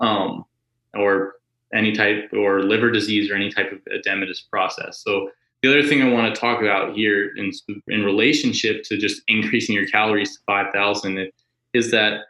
[0.00, 0.44] um,
[0.94, 1.36] or
[1.72, 5.02] any type or liver disease or any type of edematous process.
[5.02, 5.30] So
[5.62, 7.50] the other thing I want to talk about here in
[7.88, 11.30] in relationship to just increasing your calories to 5,000
[11.72, 12.20] is that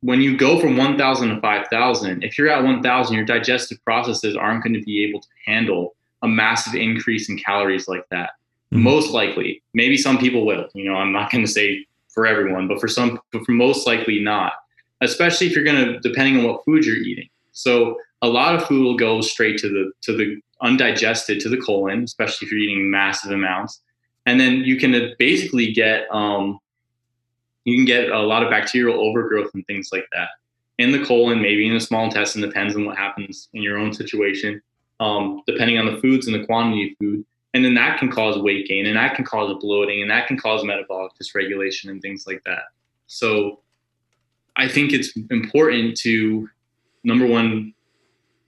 [0.00, 4.62] when you go from 1,000 to 5,000, if you're at 1,000, your digestive processes aren't
[4.62, 8.30] going to be able to handle a massive increase in calories like that.
[8.72, 8.82] Mm-hmm.
[8.82, 10.68] Most likely, maybe some people will.
[10.74, 13.86] You know, I'm not going to say for everyone, but for some, but for most
[13.86, 14.52] likely not.
[15.00, 17.28] Especially if you're going to, depending on what food you're eating.
[17.52, 21.56] So a lot of food will go straight to the to the undigested to the
[21.58, 23.80] colon, especially if you're eating massive amounts,
[24.26, 26.58] and then you can basically get um,
[27.64, 30.30] you can get a lot of bacterial overgrowth and things like that
[30.78, 33.92] in the colon, maybe in the small intestine, depends on what happens in your own
[33.92, 34.62] situation.
[35.00, 38.36] Um, depending on the foods and the quantity of food, and then that can cause
[38.36, 42.24] weight gain and that can cause bloating and that can cause metabolic dysregulation and things
[42.26, 42.64] like that.
[43.06, 43.60] So
[44.58, 46.48] i think it's important to
[47.04, 47.72] number one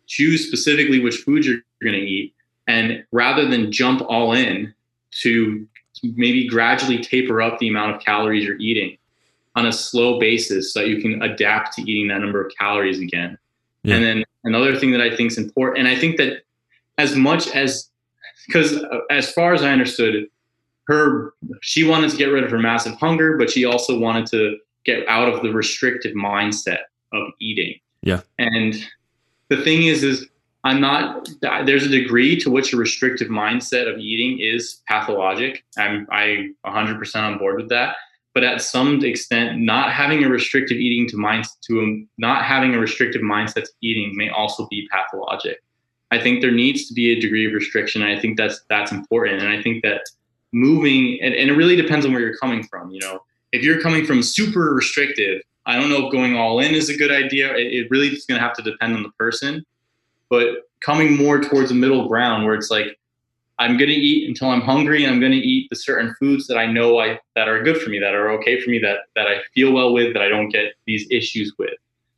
[0.07, 2.35] choose specifically which food you're going to eat
[2.67, 4.75] and rather than jump all in
[5.23, 5.67] to
[6.03, 8.97] maybe gradually taper up the amount of calories you're eating
[9.57, 12.99] on a slow basis so that you can adapt to eating that number of calories
[12.99, 13.39] again
[13.83, 13.97] yeah.
[13.97, 16.43] and then another thing that i think is important and i think that
[16.99, 17.91] as much as
[18.47, 20.27] because uh, as far as I understood,
[20.87, 24.59] her she wanted to get rid of her massive hunger, but she also wanted to
[24.85, 26.81] get out of the restrictive mindset
[27.13, 27.75] of eating.
[28.03, 28.23] Yeah.
[28.39, 28.75] And
[29.49, 30.27] the thing is, is
[30.65, 31.29] I'm not.
[31.41, 35.65] There's a degree to which a restrictive mindset of eating is pathologic.
[35.79, 37.97] I'm I 100% on board with that.
[38.33, 42.75] But at some extent, not having a restrictive eating to mind to a, not having
[42.75, 45.59] a restrictive mindset to eating may also be pathologic.
[46.13, 48.03] I think there needs to be a degree of restriction.
[48.03, 50.03] I think that's that's important, and I think that
[50.53, 52.91] moving and, and it really depends on where you're coming from.
[52.91, 53.21] You know,
[53.53, 56.97] if you're coming from super restrictive, I don't know if going all in is a
[56.97, 57.55] good idea.
[57.55, 59.65] It, it really is going to have to depend on the person,
[60.29, 62.99] but coming more towards a middle ground where it's like
[63.61, 65.05] I'm going to eat until I'm hungry.
[65.05, 67.81] And I'm going to eat the certain foods that I know I that are good
[67.81, 70.29] for me, that are okay for me, that that I feel well with, that I
[70.29, 71.75] don't get these issues with.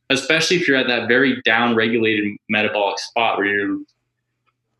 [0.09, 3.79] Especially if you're at that very down regulated metabolic spot where you're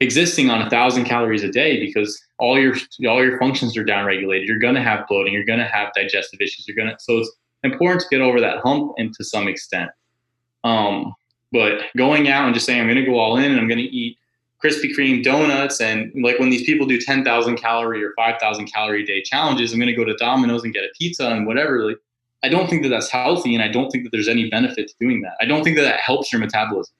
[0.01, 2.75] existing on a thousand calories a day because all your
[3.09, 5.33] all your functions are down regulated you're going to have bloating.
[5.33, 6.67] You're going to have digestive issues.
[6.69, 7.31] You're going to so it's
[7.65, 9.91] important to get over that hump and to some extent.
[10.65, 11.15] Um,
[11.53, 13.79] but going out and just saying i'm going to go all in and i'm going
[13.79, 14.17] to eat
[14.63, 19.23] Krispy Kreme donuts and like when these people do 10,000 calorie or 5,000 calorie day
[19.23, 21.85] challenges, I'm going to go to Domino's and get a pizza and whatever.
[21.85, 21.99] Like,
[22.45, 24.95] I don't think that that's healthy, and I don't think that there's any benefit to
[25.01, 25.35] doing that.
[25.41, 26.95] I don't think that that helps your metabolism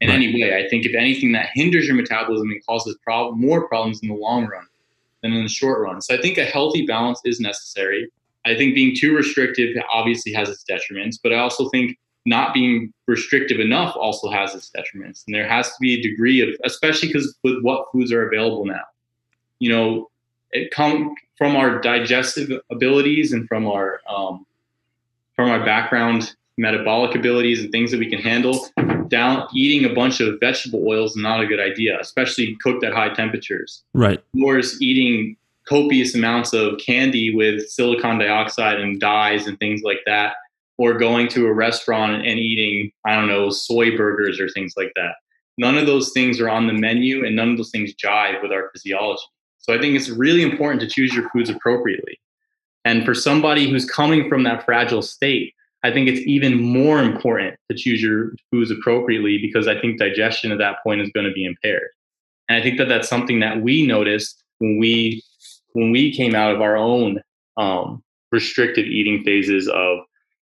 [0.00, 0.16] in right.
[0.16, 0.56] any way.
[0.56, 4.14] I think if anything, that hinders your metabolism and causes problem, more problems in the
[4.14, 4.66] long run
[5.22, 6.00] than in the short run.
[6.02, 8.08] So I think a healthy balance is necessary.
[8.44, 11.96] I think being too restrictive obviously has its detriments, but I also think
[12.26, 15.24] not being restrictive enough also has its detriments.
[15.26, 18.66] And there has to be a degree of, especially because with what foods are available
[18.66, 18.82] now,
[19.60, 20.10] you know,
[20.50, 24.44] it come from our digestive abilities and from our um,
[25.34, 28.66] from our background metabolic abilities and things that we can handle
[29.08, 32.92] down eating a bunch of vegetable oils is not a good idea especially cooked at
[32.92, 33.84] high temperatures.
[33.92, 34.22] Right.
[34.32, 35.36] Whereas eating
[35.68, 40.36] copious amounts of candy with silicon dioxide and dyes and things like that
[40.78, 44.92] or going to a restaurant and eating i don't know soy burgers or things like
[44.96, 45.14] that.
[45.58, 48.52] None of those things are on the menu and none of those things jive with
[48.52, 49.22] our physiology.
[49.58, 52.18] So i think it's really important to choose your foods appropriately.
[52.84, 57.56] And for somebody who's coming from that fragile state, I think it's even more important
[57.70, 61.32] to choose your foods appropriately because I think digestion at that point is going to
[61.32, 61.88] be impaired.
[62.48, 65.22] And I think that that's something that we noticed when we
[65.72, 67.20] when we came out of our own
[67.56, 69.98] um, restricted eating phases of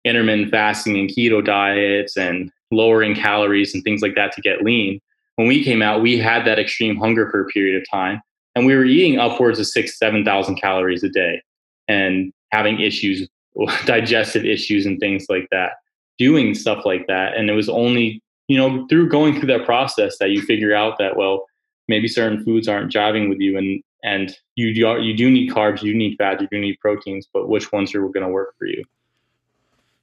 [0.04, 5.00] intermittent fasting and keto diets and lowering calories and things like that to get lean.
[5.36, 8.20] When we came out, we had that extreme hunger for a period of time,
[8.54, 11.42] and we were eating upwards of six, seven thousand calories a day
[11.88, 13.28] and having issues,
[13.86, 15.72] digestive issues, and things like that,
[16.18, 17.36] doing stuff like that.
[17.36, 20.98] And it was only, you know, through going through that process that you figure out
[20.98, 21.46] that, well,
[21.88, 25.94] maybe certain foods aren't jiving with you and and you you do need carbs, you
[25.94, 28.84] need fat, you do need proteins, but which ones are going to work for you?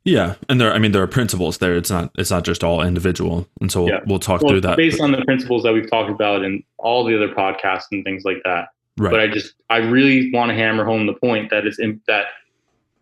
[0.09, 1.75] Yeah, and there I mean there are principles there.
[1.75, 3.99] It's not it's not just all individual, and so we'll, yeah.
[4.07, 7.05] we'll talk well, through that based on the principles that we've talked about in all
[7.05, 8.69] the other podcasts and things like that.
[8.97, 9.11] Right.
[9.11, 12.25] But I just I really want to hammer home the point that it's in, that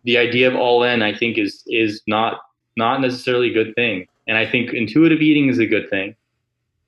[0.04, 2.40] the idea of all in I think is is not
[2.76, 4.06] not necessarily a good thing.
[4.26, 6.14] And I think intuitive eating is a good thing.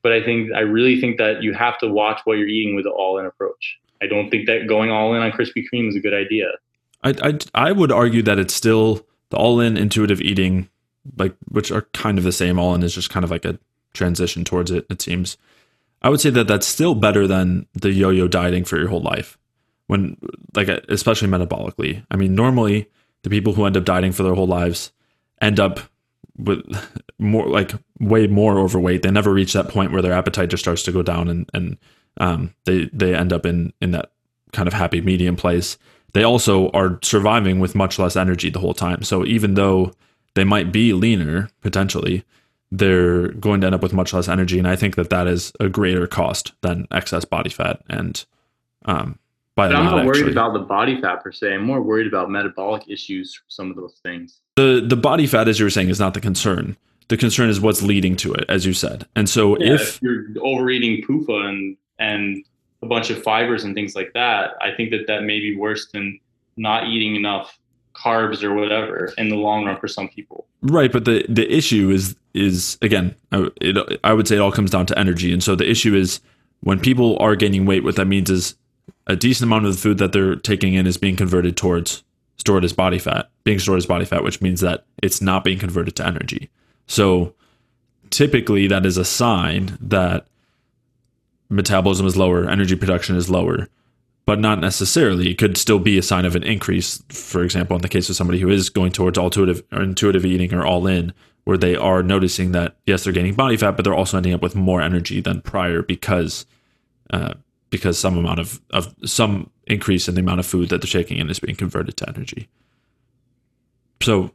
[0.02, 2.84] But I think I really think that you have to watch what you're eating with
[2.84, 3.78] the all in approach.
[4.02, 6.50] I don't think that going all in on Krispy Kreme is a good idea.
[7.02, 10.68] I, I, I would argue that it's still the all in intuitive eating,
[11.16, 12.58] like which are kind of the same.
[12.58, 13.58] All in is just kind of like a
[13.94, 14.86] transition towards it.
[14.90, 15.36] It seems
[16.02, 19.36] I would say that that's still better than the yo-yo dieting for your whole life.
[19.86, 20.16] When
[20.54, 22.04] like especially metabolically.
[22.10, 22.88] I mean, normally
[23.22, 24.92] the people who end up dieting for their whole lives
[25.40, 25.80] end up
[26.36, 26.62] with
[27.18, 29.02] more like way more overweight.
[29.02, 31.76] They never reach that point where their appetite just starts to go down and and
[32.18, 34.12] um, they they end up in in that
[34.52, 35.76] kind of happy medium place.
[36.12, 39.02] They also are surviving with much less energy the whole time.
[39.02, 39.92] So even though
[40.34, 42.24] they might be leaner potentially,
[42.72, 44.58] they're going to end up with much less energy.
[44.58, 47.82] And I think that that is a greater cost than excess body fat.
[47.88, 48.24] And
[48.84, 49.18] um,
[49.56, 50.32] by but I'm not worried actually.
[50.32, 51.54] about the body fat per se.
[51.54, 54.40] I'm more worried about metabolic issues from some of those things.
[54.56, 56.76] The the body fat, as you were saying, is not the concern.
[57.08, 59.06] The concern is what's leading to it, as you said.
[59.16, 62.44] And so yeah, if, if, you're overeating PUFA and and
[62.82, 65.86] a bunch of fibers and things like that, I think that that may be worse
[65.86, 66.18] than
[66.56, 67.58] not eating enough
[67.94, 70.46] carbs or whatever in the long run for some people.
[70.62, 74.52] Right, but the the issue is is again, I, it, I would say it all
[74.52, 76.20] comes down to energy, and so the issue is
[76.60, 78.54] when people are gaining weight, what that means is
[79.06, 82.04] a decent amount of the food that they're taking in is being converted towards
[82.36, 85.58] stored as body fat, being stored as body fat, which means that it's not being
[85.58, 86.50] converted to energy.
[86.86, 87.34] So
[88.10, 90.26] typically, that is a sign that
[91.50, 93.68] metabolism is lower, energy production is lower,
[94.24, 95.30] but not necessarily.
[95.30, 97.02] It could still be a sign of an increase.
[97.08, 100.54] For example, in the case of somebody who is going towards intuitive or intuitive eating
[100.54, 101.12] or all in,
[101.44, 104.42] where they are noticing that yes, they're gaining body fat, but they're also ending up
[104.42, 106.46] with more energy than prior because
[107.10, 107.34] uh,
[107.70, 111.18] because some amount of, of some increase in the amount of food that they're taking
[111.18, 112.48] in is being converted to energy.
[114.02, 114.30] So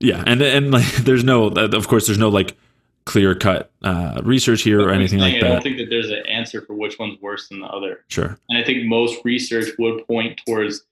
[0.00, 2.56] yeah, and and like there's no of course there's no like
[3.04, 5.44] clear cut uh, research here or anything like that.
[5.44, 8.04] I don't think that there's an answer for which one's worse than the other.
[8.08, 8.38] Sure.
[8.48, 10.84] And I think most research would point towards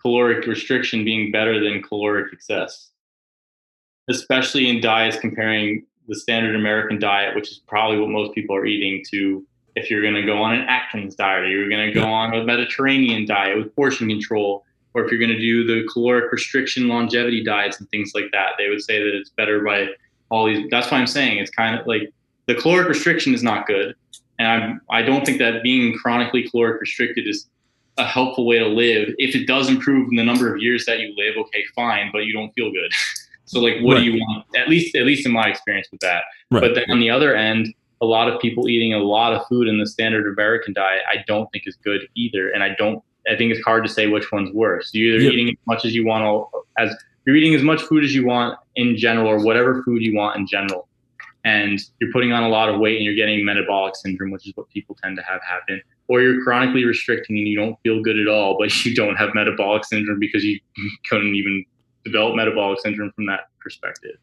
[0.00, 2.90] caloric restriction being better than caloric excess,
[4.10, 8.66] especially in diets comparing the standard American diet, which is probably what most people are
[8.66, 11.92] eating, to if you're going to go on an Atkins diet or you're going to
[11.92, 14.64] go on a Mediterranean diet with portion control.
[14.92, 18.50] Or if you're going to do the caloric restriction longevity diets and things like that,
[18.58, 19.88] they would say that it's better by
[20.34, 20.66] all these.
[20.70, 22.12] That's why I'm saying it's kind of like
[22.46, 23.94] the caloric restriction is not good,
[24.38, 27.48] and I'm I don't think that being chronically caloric restricted is
[27.98, 29.14] a helpful way to live.
[29.18, 32.24] If it does improve in the number of years that you live, okay, fine, but
[32.26, 32.90] you don't feel good.
[33.44, 34.00] so like, what right.
[34.00, 34.44] do you want?
[34.56, 36.24] At least at least in my experience with that.
[36.50, 36.60] Right.
[36.60, 39.68] But then on the other end, a lot of people eating a lot of food
[39.68, 43.02] in the standard American diet, I don't think is good either, and I don't.
[43.30, 44.90] I think it's hard to say which one's worse.
[44.92, 45.32] You're either yep.
[45.32, 46.94] eating as much as you want, all, as
[47.26, 50.36] you're eating as much food as you want in general or whatever food you want
[50.36, 50.88] in general.
[51.44, 54.52] And you're putting on a lot of weight and you're getting metabolic syndrome which is
[54.56, 55.80] what people tend to have happen.
[56.08, 59.34] Or you're chronically restricting and you don't feel good at all but you don't have
[59.34, 60.58] metabolic syndrome because you
[61.08, 61.64] couldn't even
[62.04, 64.16] develop metabolic syndrome from that perspective.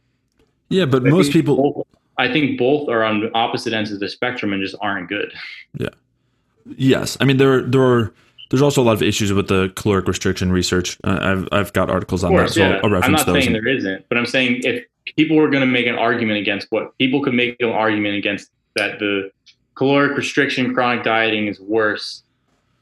[0.69, 1.87] Yeah but I most people both,
[2.17, 5.33] i think both are on opposite ends of the spectrum and just aren't good.
[5.77, 5.89] Yeah.
[6.65, 7.17] Yes.
[7.19, 8.13] I mean there there are
[8.51, 10.97] there's also a lot of issues with the caloric restriction research.
[11.05, 12.79] Uh, I've I've got articles on course, that, so yeah.
[12.83, 13.43] I'll, reference I'm not those.
[13.43, 14.85] saying there isn't, but I'm saying if
[15.15, 18.51] people were going to make an argument against what people could make an argument against
[18.75, 19.31] that the
[19.75, 22.23] caloric restriction chronic dieting is worse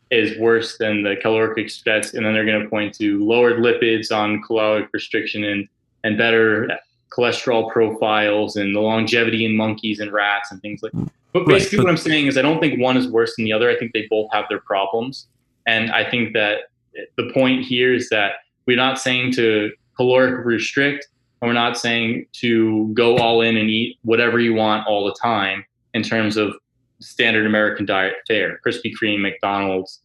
[0.09, 4.11] is worse than the caloric excess, and then they're going to point to lowered lipids
[4.11, 5.67] on caloric restriction and
[6.03, 6.67] and better
[7.11, 10.91] cholesterol profiles and the longevity in monkeys and rats and things like.
[10.93, 11.11] That.
[11.31, 13.45] But basically, right, but, what I'm saying is, I don't think one is worse than
[13.45, 13.69] the other.
[13.69, 15.27] I think they both have their problems.
[15.67, 16.69] And I think that
[17.17, 18.33] the point here is that
[18.65, 21.07] we're not saying to caloric restrict,
[21.41, 25.15] and we're not saying to go all in and eat whatever you want all the
[25.21, 26.53] time in terms of
[26.99, 30.01] standard American diet fare, Krispy Kreme, McDonald's,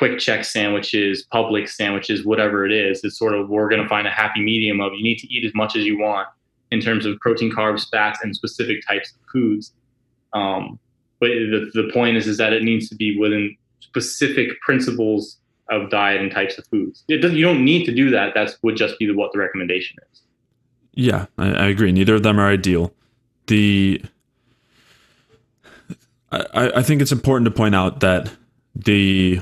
[0.00, 3.02] QuickChek sandwiches, Publix sandwiches, whatever it is.
[3.02, 5.44] It's sort of we're going to find a happy medium of you need to eat
[5.44, 6.28] as much as you want
[6.70, 9.72] in terms of protein, carbs, fats, and specific types of foods.
[10.32, 10.78] Um,
[11.20, 13.56] but the, the point is, is that it needs to be within
[13.88, 15.38] specific principles
[15.70, 17.04] of diet and types of foods.
[17.08, 18.34] It doesn't, you don't need to do that.
[18.34, 20.22] That would just be what the recommendation is.
[20.92, 21.92] Yeah, I, I agree.
[21.92, 22.92] Neither of them are ideal.
[23.46, 24.02] The
[26.32, 28.32] I, I think it's important to point out that
[28.74, 29.40] the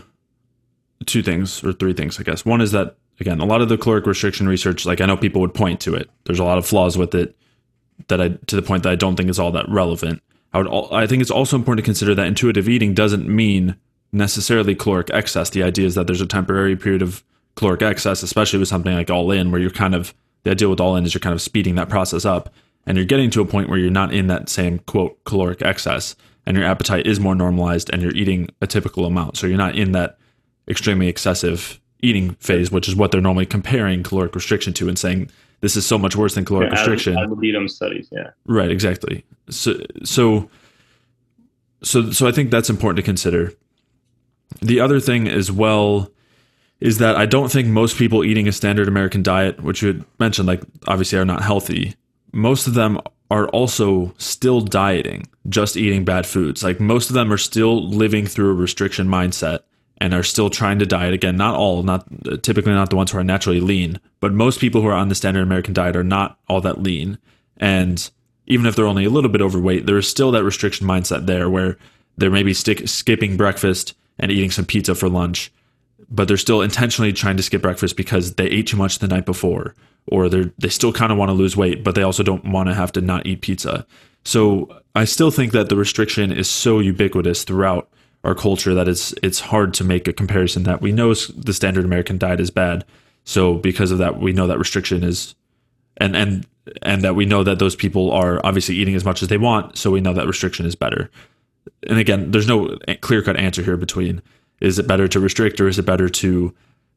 [1.07, 2.45] two things or three things, I guess.
[2.45, 5.41] One is that again, a lot of the caloric restriction research, like I know people
[5.41, 6.11] would point to it.
[6.25, 7.37] There's a lot of flaws with it
[8.09, 10.23] that I to the point that I don't think is all that relevant.
[10.53, 13.77] I would I think it's also important to consider that intuitive eating doesn't mean
[14.15, 15.51] necessarily caloric excess.
[15.51, 17.23] The idea is that there's a temporary period of
[17.57, 20.81] caloric excess, especially with something like all in, where you're kind of the idea with
[20.81, 22.53] all in is you're kind of speeding that process up
[22.87, 26.15] and you're getting to a point where you're not in that same quote caloric excess
[26.47, 29.37] and your appetite is more normalized and you're eating a typical amount.
[29.37, 30.19] So you're not in that
[30.69, 35.31] extremely excessive eating phase, which is what they're normally comparing caloric restriction to and saying
[35.61, 37.17] this is so much worse than caloric yeah, restriction.
[37.17, 38.31] Ad libitum studies, yeah.
[38.45, 39.25] Right, exactly.
[39.49, 40.51] So so
[41.83, 43.55] so so I think that's important to consider
[44.61, 46.11] the other thing as well
[46.81, 50.49] is that I don't think most people eating a standard American diet, which you mentioned,
[50.49, 51.95] like obviously are not healthy,
[52.33, 56.63] most of them are also still dieting, just eating bad foods.
[56.63, 59.61] Like most of them are still living through a restriction mindset
[59.99, 61.15] and are still trying to diet.
[61.15, 62.07] Again, not all, not
[62.43, 65.15] typically not the ones who are naturally lean, but most people who are on the
[65.15, 67.19] standard American diet are not all that lean.
[67.57, 68.11] And
[68.47, 71.49] even if they're only a little bit overweight, there is still that restriction mindset there
[71.49, 71.79] where
[72.19, 75.53] they're maybe stick, skipping breakfast and eating some pizza for lunch,
[76.09, 79.27] but they're still intentionally trying to skip breakfast because they ate too much the night
[79.27, 79.75] before,
[80.07, 82.69] or they they still kind of want to lose weight, but they also don't want
[82.69, 83.87] to have to not eat pizza.
[84.25, 87.89] So I still think that the restriction is so ubiquitous throughout
[88.25, 91.85] our culture that it's it's hard to make a comparison that we know the standard
[91.85, 92.85] American diet is bad.
[93.25, 95.35] So because of that, we know that restriction is,
[95.99, 96.47] and and
[96.83, 99.77] and that we know that those people are obviously eating as much as they want.
[99.77, 101.11] So we know that restriction is better.
[101.89, 104.23] And again, there's no clear cut answer here between
[104.61, 106.55] is it better to restrict or is it better to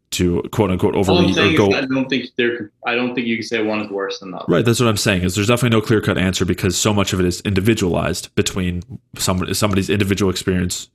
[0.09, 1.74] to quote unquote overeat or go.
[1.74, 2.72] I don't think there.
[2.86, 4.45] I don't think you can say one is worse than the other.
[4.47, 4.63] Right.
[4.63, 5.24] That's what I'm saying.
[5.24, 8.84] Is there's definitely no clear cut answer because so much of it is individualized between
[9.18, 10.89] somebody somebody's individual experience,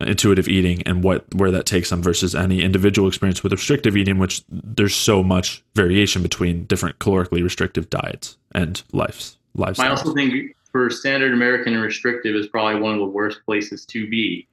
[0.00, 3.96] uh, intuitive eating, and what where that takes them versus any individual experience with restrictive
[3.96, 9.36] eating, which there's so much variation between different calorically restrictive diets and lives.
[9.56, 9.80] Lifestyles.
[9.80, 13.86] I also think for standard American and restrictive is probably one of the worst places
[13.86, 14.48] to be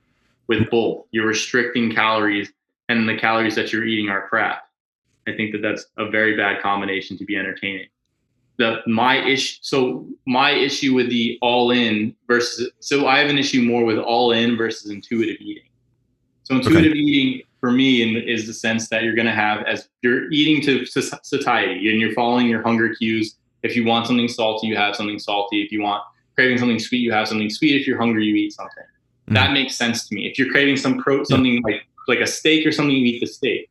[0.46, 1.08] with both.
[1.10, 2.54] You're restricting calories
[2.90, 4.70] and the calories that you're eating are crap.
[5.28, 7.88] I think that that's a very bad combination to be entertaining.
[8.60, 13.40] The my issue, so my issue with the all in versus, so I have an
[13.40, 15.70] issue more with all in versus intuitive eating.
[16.44, 17.00] So intuitive okay.
[17.00, 20.62] eating for me in, is the sense that you're going to have as you're eating
[20.66, 23.38] to satiety and you're following your hunger cues.
[23.64, 25.64] If you want something salty, you have something salty.
[25.64, 26.04] If you want
[26.42, 27.80] craving something sweet, you have something sweet.
[27.80, 28.84] If you're hungry, you eat something.
[29.30, 29.36] Mm.
[29.36, 30.28] That makes sense to me.
[30.28, 31.60] If you're craving some pro, something yeah.
[31.64, 33.70] like like a steak or something, you eat the steak.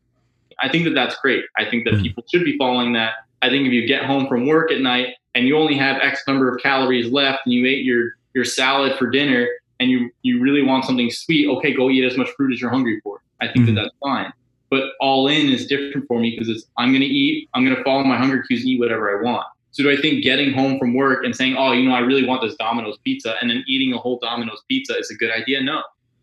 [0.60, 1.44] I think that that's great.
[1.56, 2.02] I think that mm.
[2.02, 3.14] people should be following that.
[3.42, 6.22] I think if you get home from work at night and you only have X
[6.28, 9.48] number of calories left and you ate your your salad for dinner
[9.80, 12.70] and you you really want something sweet, okay, go eat as much fruit as you're
[12.70, 13.20] hungry for.
[13.40, 13.74] I think mm.
[13.74, 14.32] that that's fine.
[14.70, 18.04] But all in is different for me because it's I'm gonna eat, I'm gonna follow
[18.04, 19.46] my hunger cues, eat whatever I want.
[19.72, 22.26] So do I think getting home from work and saying, oh, you know, I really
[22.26, 25.62] want this Domino's pizza, and then eating a whole Domino's pizza is a good idea?
[25.62, 25.82] No,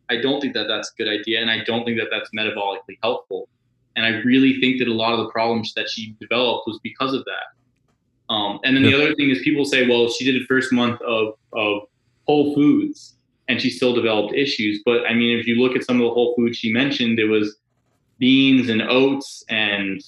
[0.09, 2.97] I don't think that that's a good idea, and I don't think that that's metabolically
[3.01, 3.47] helpful.
[3.95, 7.13] And I really think that a lot of the problems that she developed was because
[7.13, 8.33] of that.
[8.33, 11.01] Um, and then the other thing is people say, well, she did the first month
[11.01, 11.83] of, of
[12.25, 13.15] Whole Foods
[13.47, 14.81] and she still developed issues.
[14.85, 17.25] But I mean, if you look at some of the Whole Foods she mentioned, it
[17.25, 17.55] was
[18.19, 20.03] beans and oats and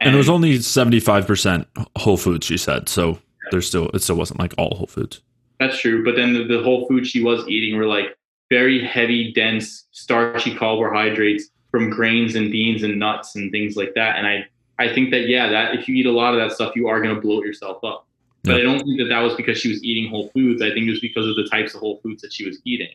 [0.00, 3.18] and, and it was only 75% whole foods she said so
[3.50, 5.20] there's still it still wasn't like all whole foods
[5.58, 8.16] that's true but then the, the whole foods she was eating were like
[8.50, 14.16] very heavy, dense, starchy carbohydrates from grains and beans and nuts and things like that.
[14.16, 14.46] And I,
[14.78, 17.00] I think that yeah, that if you eat a lot of that stuff, you are
[17.00, 18.06] going to bloat yourself up.
[18.42, 20.62] But I don't think that that was because she was eating whole foods.
[20.62, 22.88] I think it was because of the types of whole foods that she was eating.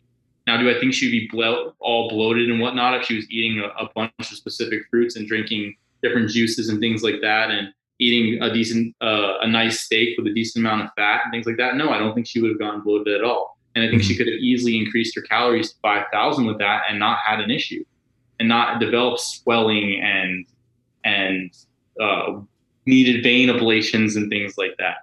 [0.47, 3.59] Now, do I think she'd be bloat, all bloated and whatnot if she was eating
[3.59, 5.75] a, a bunch of specific fruits and drinking
[6.05, 10.27] different juices and things like that, and eating a decent, uh, a nice steak with
[10.27, 11.75] a decent amount of fat and things like that?
[11.75, 13.57] No, I don't think she would have gone bloated at all.
[13.73, 14.07] And I think mm-hmm.
[14.07, 17.51] she could have easily increased her calories to 5,000 with that and not had an
[17.51, 17.83] issue
[18.39, 20.45] and not developed swelling and,
[21.03, 21.51] and,
[22.01, 22.39] uh,
[22.85, 24.97] needed vein ablations and things like that.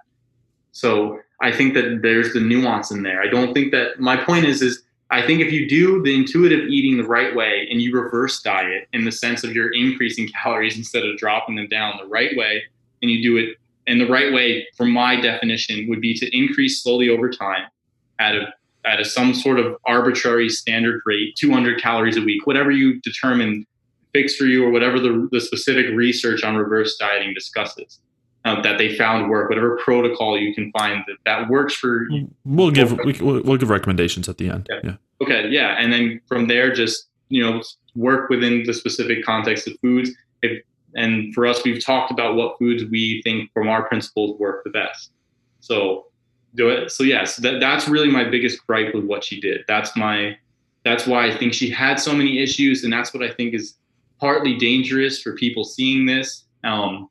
[0.71, 3.21] So I think that there's the nuance in there.
[3.21, 4.83] I don't think that my point is, is
[5.13, 8.87] I think if you do the intuitive eating the right way and you reverse diet
[8.93, 12.63] in the sense of you're increasing calories instead of dropping them down the right way,
[13.03, 16.81] and you do it in the right way, from my definition, would be to increase
[16.81, 17.67] slowly over time
[18.19, 18.47] at a
[18.85, 23.65] at a, some sort of arbitrary standard rate, 200 calories a week, whatever you determine
[24.13, 27.99] fixed for you or whatever the, the specific research on reverse dieting discusses.
[28.45, 32.09] Uh, that they found work, whatever protocol you can find that, that works for.
[32.43, 34.69] We'll give we, will we'll give recommendations at the end.
[34.69, 34.87] Okay.
[34.87, 34.95] Yeah.
[35.21, 35.47] Okay.
[35.47, 37.63] Yeah, and then from there, just you know,
[37.95, 40.11] work within the specific context of foods.
[40.41, 40.61] If,
[40.95, 44.69] and for us, we've talked about what foods we think from our principles work the
[44.69, 45.11] best.
[45.59, 46.07] So
[46.55, 46.91] do it.
[46.91, 49.61] So yes, that, that's really my biggest gripe with what she did.
[49.67, 50.37] That's my
[50.83, 53.75] that's why I think she had so many issues, and that's what I think is
[54.19, 56.43] partly dangerous for people seeing this.
[56.63, 57.09] Um,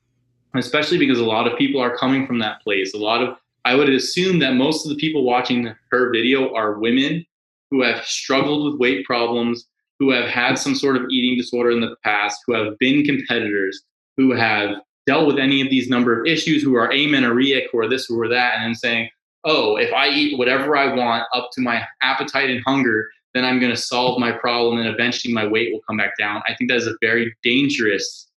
[0.54, 2.94] especially because a lot of people are coming from that place.
[2.94, 6.80] A lot of I would assume that most of the people watching her video are
[6.80, 7.24] women
[7.70, 9.66] who have struggled with weight problems,
[9.98, 13.82] who have had some sort of eating disorder in the past, who have been competitors,
[14.16, 14.76] who have
[15.06, 18.56] dealt with any of these number of issues, who are amenorrheic, or this or that,
[18.56, 19.08] and then saying,
[19.44, 23.58] oh, if I eat whatever I want up to my appetite and hunger, then I'm
[23.58, 26.42] going to solve my problem and eventually my weight will come back down.
[26.46, 28.28] I think that is a very dangerous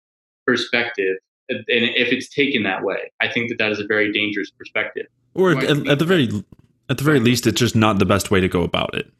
[0.46, 1.16] perspective.
[1.49, 5.07] And if it's taken that way, I think that that is a very dangerous perspective.
[5.34, 6.30] Or at, at the very
[6.88, 9.11] at the very least, it's just not the best way to go about it.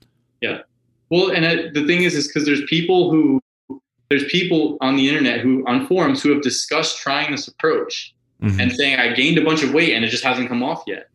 [0.41, 0.61] Yeah.
[1.11, 3.41] Well, and uh, the thing is, is because there's people who
[4.11, 8.61] there's people on the internet who on forums who have discussed trying this approach mm-hmm.
[8.61, 11.09] and saying I gained a bunch of weight and it just hasn't come off yet.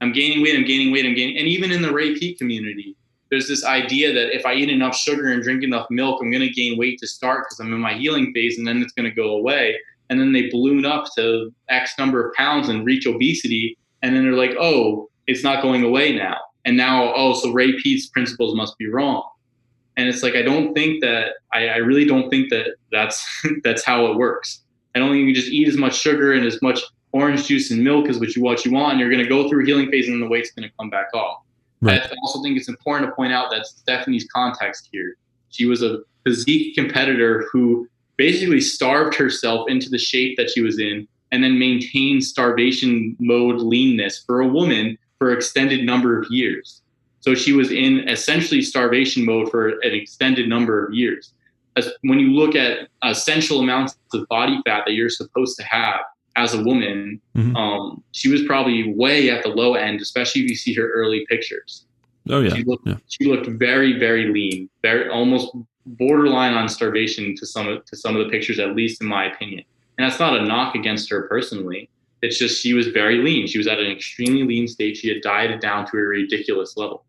[0.00, 1.38] I'm gaining weight, I'm gaining weight, I'm gaining.
[1.38, 2.96] And even in the Ray Peat community,
[3.30, 6.46] there's this idea that if I eat enough sugar and drink enough milk, I'm going
[6.46, 9.08] to gain weight to start because I'm in my healing phase and then it's going
[9.08, 9.76] to go away.
[10.08, 13.76] And then they balloon up to X number of pounds and reach obesity.
[14.02, 16.36] And then they're like, oh, it's not going away now.
[16.64, 19.28] And now, oh, so Ray Peat's principles must be wrong.
[19.96, 23.24] And it's like I don't think that I, I really don't think that that's
[23.64, 24.62] that's how it works.
[24.94, 26.80] I don't think you can just eat as much sugar and as much
[27.12, 29.48] orange juice and milk as what you what you want, and you're going to go
[29.48, 31.42] through a healing phase, and then the weight's going to come back off.
[31.80, 32.00] Right.
[32.00, 35.16] I also think it's important to point out that Stephanie's context here.
[35.50, 40.78] She was a physique competitor who basically starved herself into the shape that she was
[40.78, 46.26] in and then maintained starvation mode leanness for a woman for an extended number of
[46.30, 46.82] years.
[47.20, 51.32] So she was in essentially starvation mode for an extended number of years.
[51.76, 56.00] As when you look at essential amounts of body fat that you're supposed to have
[56.36, 57.56] as a woman, mm-hmm.
[57.56, 61.26] um, she was probably way at the low end, especially if you see her early
[61.28, 61.84] pictures.
[62.30, 62.54] Oh yeah.
[62.54, 62.96] She looked, yeah.
[63.08, 65.54] she looked very, very lean, very almost
[65.86, 69.32] borderline on starvation to some of to some of the pictures, at least in my
[69.32, 69.64] opinion.
[69.98, 71.88] And that's not a knock against her personally.
[72.22, 73.46] It's just she was very lean.
[73.46, 74.96] She was at an extremely lean state.
[74.96, 77.04] She had dieted down to a ridiculous level.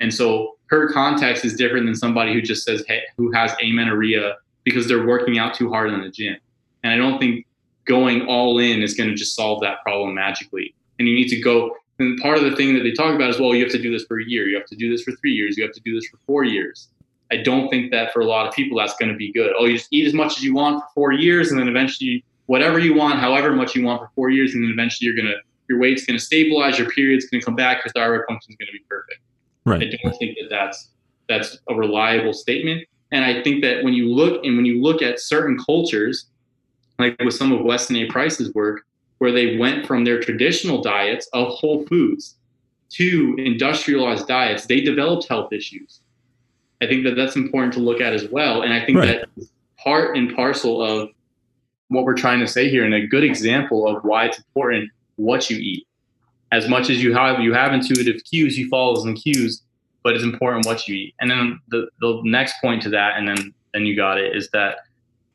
[0.00, 4.36] And so her context is different than somebody who just says, hey, who has amenorrhea
[4.64, 6.36] because they're working out too hard in the gym.
[6.82, 7.46] And I don't think
[7.84, 10.74] going all in is going to just solve that problem magically.
[10.98, 11.76] And you need to go.
[11.98, 13.90] And part of the thing that they talk about is, well, you have to do
[13.90, 14.48] this for a year.
[14.48, 15.56] You have to do this for three years.
[15.58, 16.88] You have to do this for four years.
[17.32, 19.52] I don't think that for a lot of people that's going to be good.
[19.58, 22.24] Oh, you just eat as much as you want for four years, and then eventually
[22.46, 25.36] whatever you want, however much you want for four years, and then eventually you're gonna
[25.68, 28.84] your weight's gonna stabilize, your period's gonna come back, your thyroid function is gonna be
[28.88, 29.20] perfect.
[29.64, 29.82] Right.
[29.82, 30.90] I don't think that that's
[31.28, 32.86] that's a reliable statement.
[33.12, 36.26] And I think that when you look and when you look at certain cultures,
[36.98, 38.06] like with some of Weston A.
[38.06, 38.82] Price's work,
[39.18, 42.36] where they went from their traditional diets of whole foods
[42.90, 46.00] to industrialized diets, they developed health issues.
[46.82, 48.62] I think that that's important to look at as well.
[48.62, 49.20] And I think right.
[49.36, 49.46] that
[49.78, 51.10] part and parcel of
[51.88, 55.50] what we're trying to say here, and a good example of why it's important what
[55.50, 55.86] you eat.
[56.52, 59.62] As much as you have you have intuitive cues, you follow those cues,
[60.02, 61.14] but it's important what you eat.
[61.20, 64.48] And then the, the next point to that, and then then you got it, is
[64.50, 64.78] that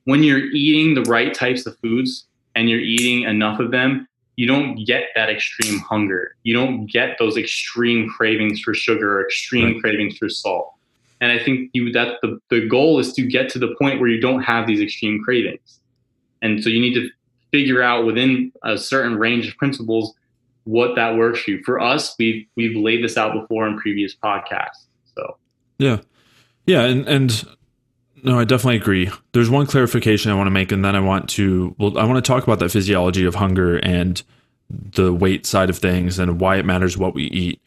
[0.06, 4.48] when you're eating the right types of foods and you're eating enough of them, you
[4.48, 6.36] don't get that extreme hunger.
[6.44, 9.82] You don't get those extreme cravings for sugar or extreme right.
[9.82, 10.74] cravings for salt.
[11.22, 14.10] And I think you that the, the goal is to get to the point where
[14.10, 15.80] you don't have these extreme cravings.
[16.42, 17.10] And so you need to
[17.52, 20.14] figure out within a certain range of principles
[20.66, 21.64] what that works for you.
[21.64, 24.86] For us, we've we've laid this out before in previous podcasts.
[25.16, 25.38] So
[25.78, 26.00] yeah,
[26.66, 27.46] yeah, and and
[28.24, 29.10] no, I definitely agree.
[29.32, 32.24] There's one clarification I want to make, and then I want to well, I want
[32.24, 34.22] to talk about the physiology of hunger and
[34.70, 37.62] the weight side of things and why it matters what we eat,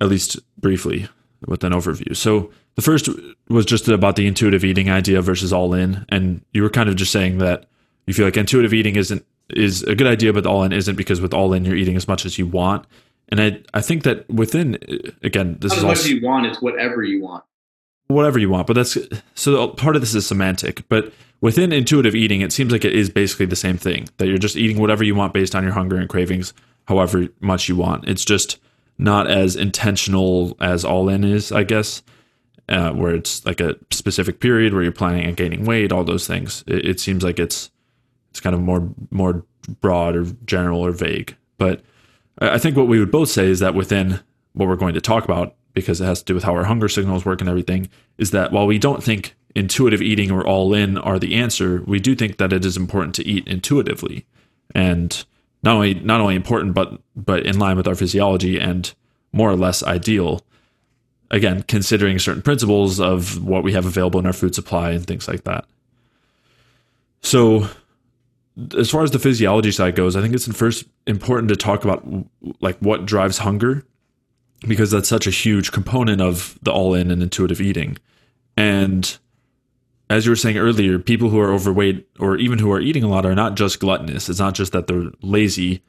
[0.00, 1.08] at least briefly
[1.46, 2.16] with an overview.
[2.16, 3.08] So the first
[3.48, 6.96] was just about the intuitive eating idea versus all in, and you were kind of
[6.96, 7.66] just saying that
[8.06, 11.20] you feel like intuitive eating isn't is a good idea, but all in isn't because
[11.20, 12.86] with all in you're eating as much as you want.
[13.28, 14.78] And I I think that within
[15.22, 16.46] again this Not is as much as you want.
[16.46, 17.44] It's whatever you want.
[18.08, 18.98] Whatever you want, but that's
[19.34, 20.86] so part of this is semantic.
[20.88, 24.38] But within intuitive eating, it seems like it is basically the same thing that you're
[24.38, 26.52] just eating whatever you want based on your hunger and cravings,
[26.88, 28.06] however much you want.
[28.06, 28.58] It's just
[28.98, 32.02] not as intentional as all in is, I guess.
[32.72, 36.26] Uh, where it's like a specific period where you're planning on gaining weight, all those
[36.26, 36.64] things.
[36.66, 37.70] It, it seems like it's
[38.30, 39.44] it's kind of more more
[39.82, 41.36] broad or general or vague.
[41.58, 41.82] But
[42.38, 44.20] I think what we would both say is that within
[44.54, 46.88] what we're going to talk about, because it has to do with how our hunger
[46.88, 50.96] signals work and everything, is that while we don't think intuitive eating or all in
[50.96, 54.24] are the answer, we do think that it is important to eat intuitively.
[54.74, 55.24] And
[55.62, 58.94] not only not only important, but but in line with our physiology and
[59.30, 60.40] more or less ideal.
[61.32, 65.26] Again, considering certain principles of what we have available in our food supply and things
[65.26, 65.64] like that.
[67.22, 67.68] So
[68.76, 72.06] as far as the physiology side goes, I think it's first important to talk about
[72.60, 73.84] like what drives hunger
[74.60, 77.96] because that's such a huge component of the all in and intuitive eating.
[78.56, 79.18] And
[80.10, 83.08] as you were saying earlier, people who are overweight or even who are eating a
[83.08, 84.28] lot are not just gluttonous.
[84.28, 85.82] It's not just that they're lazy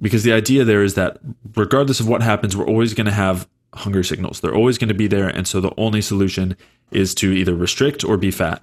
[0.00, 1.18] because the idea there is that
[1.54, 4.40] regardless of what happens, we're always going to have hunger signals.
[4.40, 6.56] They're always going to be there and so the only solution
[6.90, 8.62] is to either restrict or be fat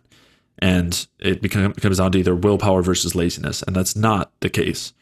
[0.59, 4.93] and it become, comes down to either willpower versus laziness, and that's not the case.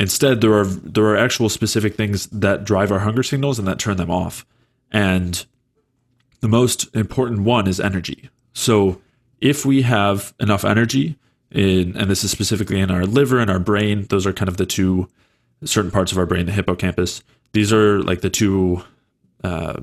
[0.00, 3.78] Instead, there are there are actual specific things that drive our hunger signals and that
[3.78, 4.44] turn them off.
[4.92, 5.44] And
[6.40, 8.28] the most important one is energy.
[8.52, 9.00] So
[9.40, 11.16] if we have enough energy,
[11.50, 14.56] in, and this is specifically in our liver and our brain, those are kind of
[14.56, 15.08] the two
[15.64, 17.22] certain parts of our brain, the hippocampus.
[17.52, 18.82] These are like the two
[19.44, 19.80] uh,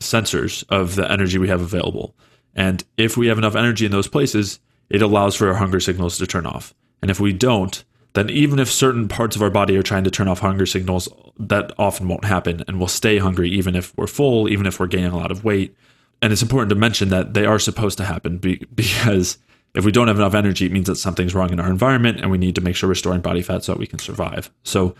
[0.00, 2.14] sensors of the energy we have available.
[2.54, 6.18] And if we have enough energy in those places, it allows for our hunger signals
[6.18, 6.74] to turn off.
[7.02, 7.84] And if we don't,
[8.14, 11.08] then even if certain parts of our body are trying to turn off hunger signals,
[11.38, 14.86] that often won't happen and we'll stay hungry even if we're full, even if we're
[14.86, 15.76] gaining a lot of weight.
[16.20, 19.38] and it's important to mention that they are supposed to happen be, because
[19.74, 22.30] if we don't have enough energy, it means that something's wrong in our environment, and
[22.30, 24.50] we need to make sure we're storing body fat so that we can survive.
[24.64, 24.94] So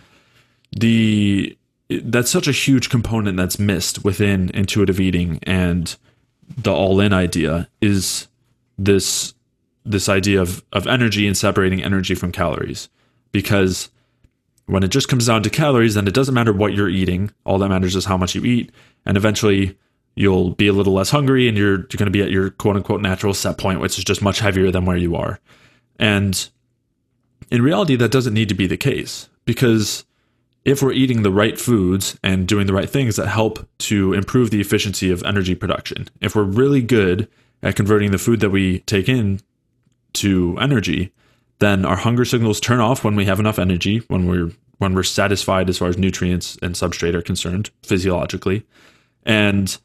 [0.71, 1.57] the
[1.89, 5.97] that's such a huge component that's missed within intuitive eating and
[6.57, 8.27] the all-in idea is
[8.77, 9.33] this
[9.85, 12.89] this idea of of energy and separating energy from calories.
[13.31, 13.89] Because
[14.65, 17.31] when it just comes down to calories then it doesn't matter what you're eating.
[17.45, 18.71] All that matters is how much you eat.
[19.05, 19.77] And eventually
[20.15, 22.75] you'll be a little less hungry and you're, you're going to be at your quote
[22.75, 25.39] unquote natural set point which is just much heavier than where you are.
[25.97, 26.49] And
[27.51, 30.05] in reality that doesn't need to be the case because
[30.65, 34.51] if we're eating the right foods and doing the right things that help to improve
[34.51, 37.27] the efficiency of energy production, if we're really good
[37.63, 39.39] at converting the food that we take in
[40.13, 41.11] to energy,
[41.59, 45.03] then our hunger signals turn off when we have enough energy, when we're when we're
[45.03, 48.65] satisfied as far as nutrients and substrate are concerned physiologically,
[49.25, 49.77] and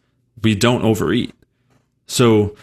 [0.42, 1.34] we don't overeat.
[2.06, 2.54] So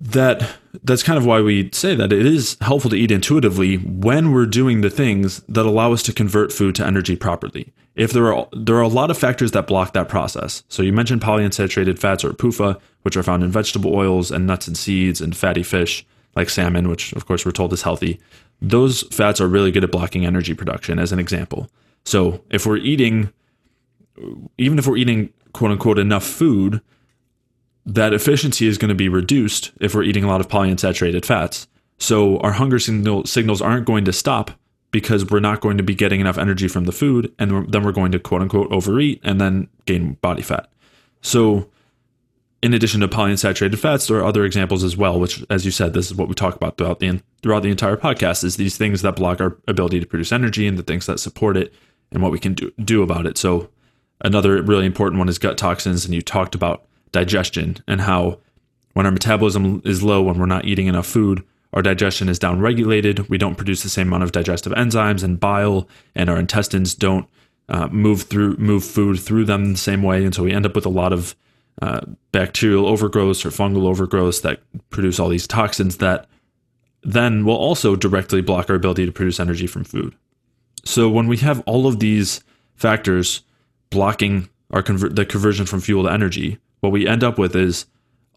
[0.00, 4.30] that that's kind of why we say that it is helpful to eat intuitively when
[4.32, 7.72] we're doing the things that allow us to convert food to energy properly.
[7.94, 10.64] If there are there are a lot of factors that block that process.
[10.68, 14.66] So you mentioned polyunsaturated fats or PUFA, which are found in vegetable oils and nuts
[14.66, 18.20] and seeds and fatty fish like salmon, which of course we're told is healthy.
[18.60, 21.70] Those fats are really good at blocking energy production as an example.
[22.04, 23.32] So if we're eating
[24.58, 26.82] even if we're eating quote unquote enough food
[27.86, 31.68] that efficiency is going to be reduced if we're eating a lot of polyunsaturated fats.
[31.98, 34.50] So our hunger signal, signals aren't going to stop
[34.90, 37.92] because we're not going to be getting enough energy from the food, and then we're
[37.92, 40.70] going to quote unquote overeat and then gain body fat.
[41.22, 41.70] So,
[42.62, 45.20] in addition to polyunsaturated fats, there are other examples as well.
[45.20, 47.96] Which, as you said, this is what we talk about throughout the throughout the entire
[47.96, 51.20] podcast: is these things that block our ability to produce energy and the things that
[51.20, 51.74] support it,
[52.10, 53.36] and what we can do do about it.
[53.36, 53.68] So,
[54.22, 58.38] another really important one is gut toxins, and you talked about digestion and how
[58.94, 63.28] when our metabolism is low, when we're not eating enough food, our digestion is downregulated.
[63.28, 67.28] We don't produce the same amount of digestive enzymes and bile, and our intestines don't
[67.68, 70.74] uh, move through move food through them the same way, and so we end up
[70.74, 71.36] with a lot of
[71.82, 72.00] uh,
[72.32, 76.26] bacterial overgrowth or fungal overgrowth that produce all these toxins that
[77.02, 80.14] then will also directly block our ability to produce energy from food.
[80.84, 82.42] So when we have all of these
[82.74, 83.42] factors
[83.90, 87.86] blocking our conver- the conversion from fuel to energy, what we end up with is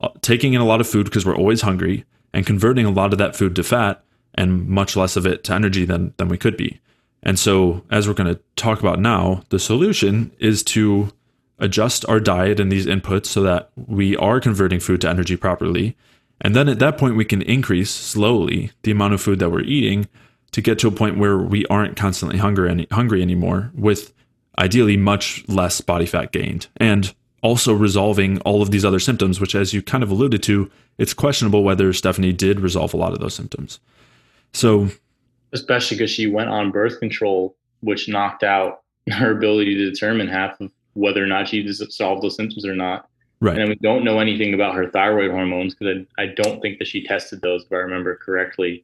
[0.02, 3.12] uh, taking in a lot of food because we're always hungry and converting a lot
[3.12, 4.04] of that food to fat
[4.36, 6.80] and much less of it to energy than, than we could be.
[7.22, 11.12] And so, as we're going to talk about now, the solution is to
[11.58, 15.98] adjust our diet and these inputs so that we are converting food to energy properly.
[16.40, 19.62] And then at that point, we can increase slowly the amount of food that we're
[19.62, 20.08] eating
[20.52, 24.14] to get to a point where we aren't constantly hungry, any, hungry anymore with
[24.58, 26.68] ideally much less body fat gained.
[26.78, 30.70] And also resolving all of these other symptoms, which, as you kind of alluded to,
[30.98, 33.80] it's questionable whether Stephanie did resolve a lot of those symptoms.
[34.54, 34.90] So,
[35.54, 38.82] especially because she went on birth control, which knocked out
[39.12, 43.08] her ability to determine half of whether or not she solved those symptoms or not.
[43.42, 43.58] Right.
[43.58, 46.88] And we don't know anything about her thyroid hormones because I, I, don't think that
[46.90, 48.84] she tested those, if I remember correctly.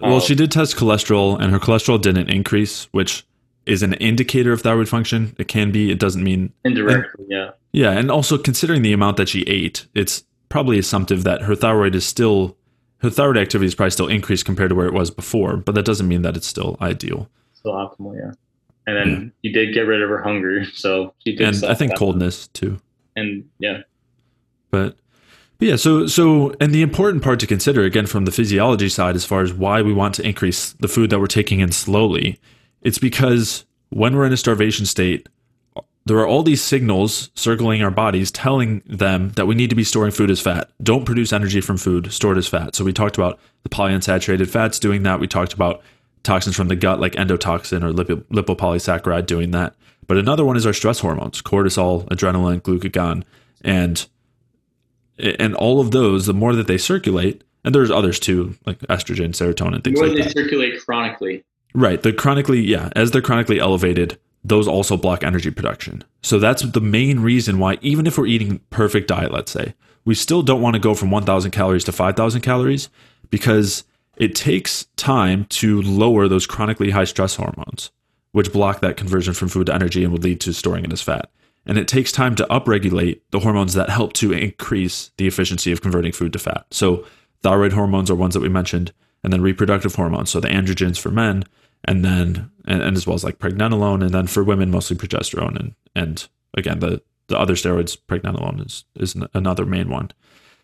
[0.00, 3.24] Well, um, she did test cholesterol, and her cholesterol didn't increase, which
[3.66, 5.34] is an indicator of thyroid function.
[5.38, 5.90] It can be.
[5.90, 7.24] It doesn't mean indirectly.
[7.24, 7.50] And, yeah.
[7.72, 11.94] Yeah, and also considering the amount that she ate, it's probably assumptive that her thyroid
[11.94, 12.56] is still
[12.98, 15.56] her thyroid activity is probably still increased compared to where it was before.
[15.56, 17.28] But that doesn't mean that it's still ideal.
[17.54, 18.32] Still optimal, yeah.
[18.86, 19.28] And then yeah.
[19.42, 21.48] you did get rid of her hunger, so she did.
[21.48, 22.80] And I think coldness too.
[23.16, 23.82] And yeah.
[24.70, 24.96] But
[25.58, 29.14] but yeah, so so and the important part to consider again from the physiology side
[29.14, 32.40] as far as why we want to increase the food that we're taking in slowly
[32.82, 35.28] it's because when we're in a starvation state,
[36.04, 39.84] there are all these signals circling our bodies telling them that we need to be
[39.84, 40.70] storing food as fat.
[40.82, 42.74] Don't produce energy from food, store it as fat.
[42.74, 45.20] So we talked about the polyunsaturated fats doing that.
[45.20, 45.80] We talked about
[46.24, 49.74] toxins from the gut like endotoxin or lip- lipopolysaccharide doing that.
[50.08, 53.22] But another one is our stress hormones, cortisol, adrenaline, glucagon,
[53.62, 54.06] and
[55.18, 59.28] and all of those, the more that they circulate, and there's others too, like estrogen,
[59.30, 60.32] serotonin, things the more like they that.
[60.32, 61.44] circulate chronically,
[61.74, 62.02] Right.
[62.02, 66.04] The chronically, yeah, as they're chronically elevated, those also block energy production.
[66.22, 70.14] So that's the main reason why, even if we're eating perfect diet, let's say, we
[70.14, 72.88] still don't want to go from 1,000 calories to 5,000 calories
[73.30, 73.84] because
[74.16, 77.90] it takes time to lower those chronically high stress hormones,
[78.32, 81.02] which block that conversion from food to energy and would lead to storing it as
[81.02, 81.30] fat.
[81.64, 85.80] And it takes time to upregulate the hormones that help to increase the efficiency of
[85.80, 86.66] converting food to fat.
[86.72, 87.06] So,
[87.42, 88.92] thyroid hormones are ones that we mentioned,
[89.22, 91.44] and then reproductive hormones, so the androgens for men,
[91.84, 95.58] and then and, and, as well as like pregnenolone, and then for women mostly progesterone,
[95.58, 100.10] and and again the the other steroids, pregnenolone is is another main one.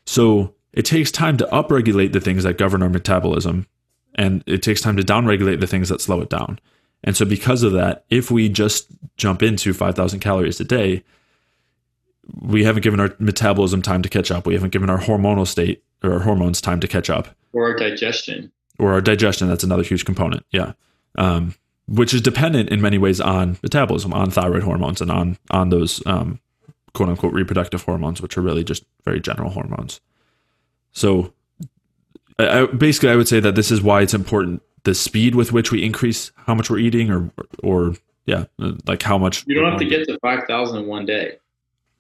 [0.06, 3.66] So it takes time to upregulate the things that govern our metabolism,
[4.14, 6.58] and it takes time to downregulate the things that slow it down.
[7.04, 11.04] And so, because of that, if we just jump into 5,000 calories a day,
[12.40, 14.46] we haven't given our metabolism time to catch up.
[14.46, 17.28] We haven't given our hormonal state or our hormones time to catch up.
[17.52, 18.52] Or our digestion.
[18.78, 19.48] Or our digestion.
[19.48, 20.44] That's another huge component.
[20.50, 20.72] Yeah.
[21.16, 21.54] Um,
[21.88, 26.02] which is dependent in many ways on metabolism, on thyroid hormones, and on on those
[26.06, 26.38] um,
[26.92, 30.00] quote unquote reproductive hormones, which are really just very general hormones.
[30.92, 31.32] So,
[32.38, 35.52] I, I, basically, I would say that this is why it's important the speed with
[35.52, 37.30] which we increase how much we're eating, or
[37.62, 37.94] or
[38.26, 38.44] yeah,
[38.86, 39.44] like how much.
[39.46, 41.38] You don't have to get to five thousand in one day.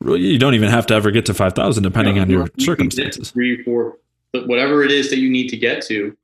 [0.04, 2.64] You don't even have to ever get to five thousand, depending no, on your you
[2.64, 3.30] circumstances.
[3.30, 3.96] Three, four,
[4.32, 6.16] whatever it is that you need to get to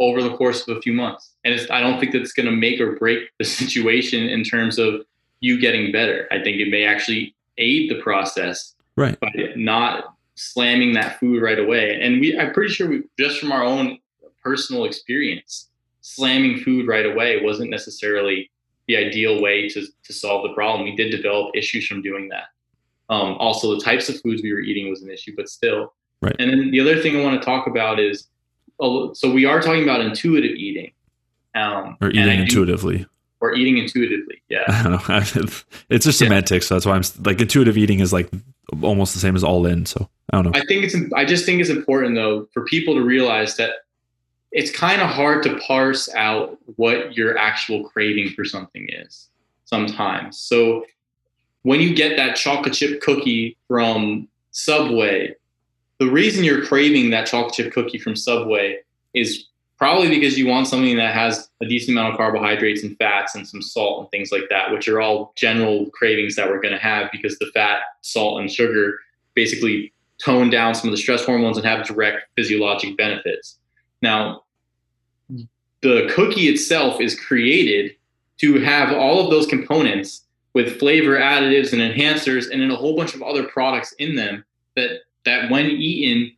[0.00, 1.32] over the course of a few months.
[1.44, 5.02] And I don't think that's going to make or break the situation in terms of
[5.40, 6.26] you getting better.
[6.30, 9.18] I think it may actually aid the process right.
[9.20, 12.00] by not slamming that food right away.
[12.00, 13.98] And we, I'm pretty sure we, just from our own
[14.42, 15.70] personal experience,
[16.00, 18.50] slamming food right away wasn't necessarily
[18.88, 20.84] the ideal way to, to solve the problem.
[20.84, 22.44] We did develop issues from doing that.
[23.10, 25.94] Um, also, the types of foods we were eating was an issue, but still.
[26.20, 26.36] Right.
[26.38, 28.28] And then the other thing I want to talk about is
[28.80, 30.92] so we are talking about intuitive eating.
[31.54, 32.98] Um, or eating intuitively.
[32.98, 33.06] Do,
[33.40, 34.42] or eating intuitively.
[34.48, 34.64] Yeah.
[35.90, 36.66] it's just semantics.
[36.66, 38.30] So that's why I'm like intuitive eating is like
[38.82, 39.86] almost the same as all in.
[39.86, 40.58] So I don't know.
[40.58, 43.70] I think it's, I just think it's important though for people to realize that
[44.50, 49.28] it's kind of hard to parse out what your actual craving for something is
[49.64, 50.38] sometimes.
[50.38, 50.86] So
[51.62, 55.34] when you get that chocolate chip cookie from Subway
[56.04, 58.78] the reason you're craving that chocolate chip cookie from Subway
[59.14, 59.46] is
[59.78, 63.48] probably because you want something that has a decent amount of carbohydrates and fats and
[63.48, 66.80] some salt and things like that, which are all general cravings that we're going to
[66.80, 68.98] have because the fat, salt, and sugar
[69.34, 73.58] basically tone down some of the stress hormones and have direct physiologic benefits.
[74.02, 74.42] Now,
[75.80, 77.96] the cookie itself is created
[78.38, 82.94] to have all of those components with flavor additives and enhancers and then a whole
[82.94, 84.44] bunch of other products in them
[84.76, 86.36] that that when eaten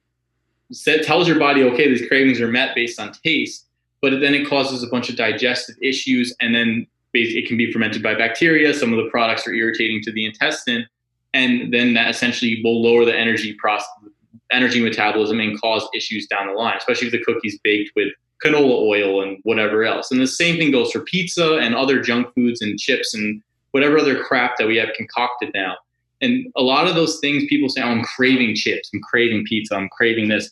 [0.73, 3.67] set, tells your body, okay, these cravings are met based on taste,
[4.01, 8.03] but then it causes a bunch of digestive issues, and then it can be fermented
[8.03, 8.75] by bacteria.
[8.75, 10.87] Some of the products are irritating to the intestine,
[11.33, 13.89] and then that essentially will lower the energy process,
[14.51, 18.09] energy metabolism, and cause issues down the line, especially if the cookie's baked with
[18.45, 20.11] canola oil and whatever else.
[20.11, 23.99] And the same thing goes for pizza and other junk foods and chips and whatever
[23.99, 25.77] other crap that we have concocted now.
[26.21, 29.75] And a lot of those things people say, oh, I'm craving chips, I'm craving pizza,
[29.75, 30.51] I'm craving this.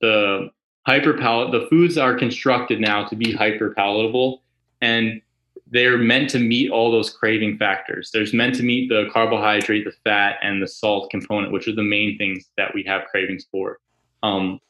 [0.00, 0.50] The
[0.86, 4.42] hyper palate, the foods are constructed now to be hyper palatable
[4.80, 5.20] and
[5.68, 8.10] they're meant to meet all those craving factors.
[8.12, 11.82] There's meant to meet the carbohydrate, the fat, and the salt component, which are the
[11.82, 13.80] main things that we have cravings for.
[14.22, 14.60] Um,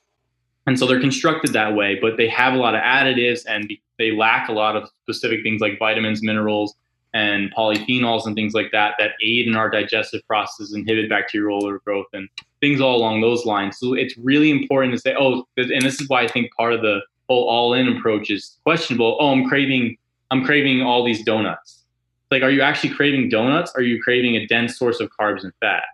[0.67, 4.13] and so they're constructed that way, but they have a lot of additives and they
[4.13, 6.75] lack a lot of specific things like vitamins, minerals,
[7.17, 12.09] and polyphenols and things like that that aid in our digestive process, inhibit bacterial overgrowth,
[12.13, 12.29] and
[12.61, 13.79] things all along those lines.
[13.79, 16.83] So it's really important to say, oh, and this is why I think part of
[16.83, 19.17] the whole all-in approach is questionable.
[19.19, 19.97] Oh, I'm craving,
[20.31, 21.85] I'm craving all these donuts.
[22.31, 23.73] Like, are you actually craving donuts?
[23.77, 25.85] Are you craving a dense source of carbs and fat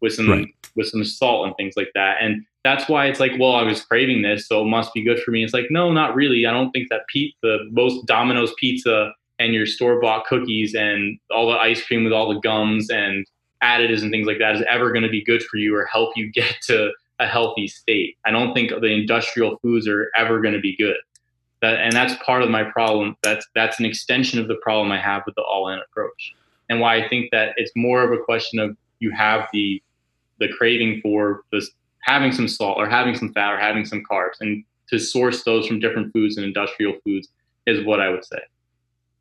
[0.00, 0.46] with some right.
[0.76, 2.18] with some salt and things like that?
[2.20, 5.18] And that's why it's like, well, I was craving this, so it must be good
[5.24, 5.42] for me.
[5.42, 6.46] It's like, no, not really.
[6.46, 11.18] I don't think that Pete, the most Domino's pizza and your store bought cookies and
[11.30, 13.26] all the ice cream with all the gums and
[13.62, 16.16] additives and things like that is ever going to be good for you or help
[16.16, 18.16] you get to a healthy state.
[18.24, 20.96] I don't think the industrial foods are ever going to be good.
[21.60, 23.16] That, and that's part of my problem.
[23.22, 26.32] That's that's an extension of the problem I have with the all-in approach,
[26.68, 29.82] and why I think that it's more of a question of you have the
[30.38, 31.68] the craving for this
[32.02, 35.66] having some salt or having some fat or having some carbs, and to source those
[35.66, 37.28] from different foods and industrial foods
[37.66, 38.38] is what I would say.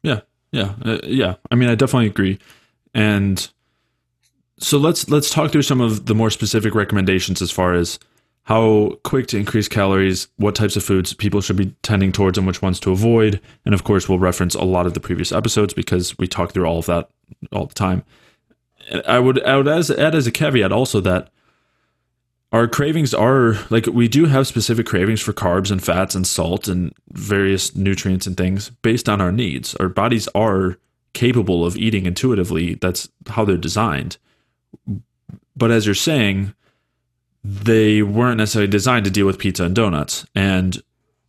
[0.03, 0.21] Yeah,
[0.51, 1.35] yeah, uh, yeah.
[1.51, 2.39] I mean, I definitely agree.
[2.93, 3.47] And
[4.59, 7.99] so let's let's talk through some of the more specific recommendations as far as
[8.43, 12.47] how quick to increase calories, what types of foods people should be tending towards, and
[12.47, 13.41] which ones to avoid.
[13.65, 16.65] And of course, we'll reference a lot of the previous episodes because we talk through
[16.65, 17.09] all of that
[17.51, 18.03] all the time.
[19.05, 21.29] I would I would add as a caveat also that
[22.51, 26.67] our cravings are like we do have specific cravings for carbs and fats and salt
[26.67, 29.75] and various nutrients and things based on our needs.
[29.75, 30.77] Our bodies are
[31.13, 32.75] capable of eating intuitively.
[32.75, 34.17] That's how they're designed.
[35.55, 36.53] But as you're saying,
[37.43, 40.25] they weren't necessarily designed to deal with pizza and donuts.
[40.35, 40.81] And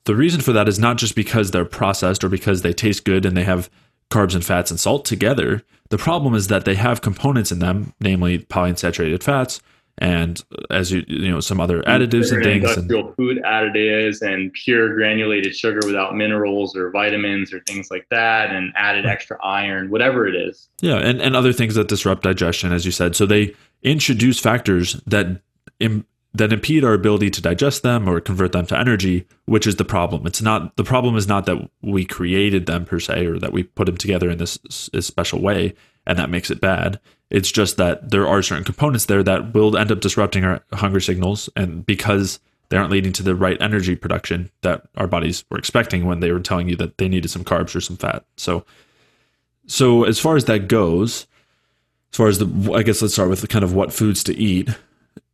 [0.05, 3.25] the reason for that is not just because they're processed or because they taste good
[3.25, 3.71] and they have
[4.11, 7.95] carbs and fats and salt together, The problem is that they have components in them,
[8.01, 9.61] namely polyunsaturated fats,
[9.99, 14.95] and as you you know some other additives and things industrial food additives and pure
[14.95, 20.27] granulated sugar without minerals or vitamins or things like that and added extra iron whatever
[20.27, 20.69] it is.
[20.81, 23.17] Yeah and, and other things that disrupt digestion as you said.
[23.17, 25.43] So they introduce factors that
[25.81, 29.77] Im- that impede our ability to digest them or convert them to energy which is
[29.77, 30.27] the problem.
[30.27, 33.65] It's not the problem is not that we created them per se or that we
[33.65, 34.59] put them together in this,
[34.93, 35.75] this special way
[36.07, 39.76] and that makes it bad it's just that there are certain components there that will
[39.76, 41.49] end up disrupting our hunger signals.
[41.57, 46.05] And because they aren't leading to the right energy production that our bodies were expecting
[46.07, 48.24] when they were telling you that they needed some carbs or some fat.
[48.37, 48.64] So,
[49.66, 51.26] so as far as that goes,
[52.12, 54.35] as far as the, I guess let's start with the kind of what foods to
[54.35, 54.70] eat.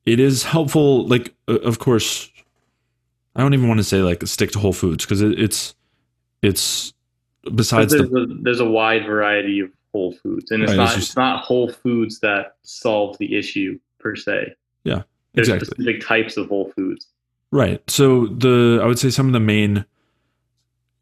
[0.05, 2.31] It is helpful, like, of course,
[3.37, 5.75] I don't even want to say like stick to whole foods because it, it's,
[6.43, 6.93] it's
[7.55, 10.51] besides there's, the, a, there's a wide variety of whole foods.
[10.51, 14.55] And it's right, not it's not whole foods that solve the issue per se.
[14.83, 15.03] Yeah
[15.35, 15.67] there's exactly.
[15.67, 17.07] specific types of whole foods.
[17.53, 19.85] Right so the i would say some of the main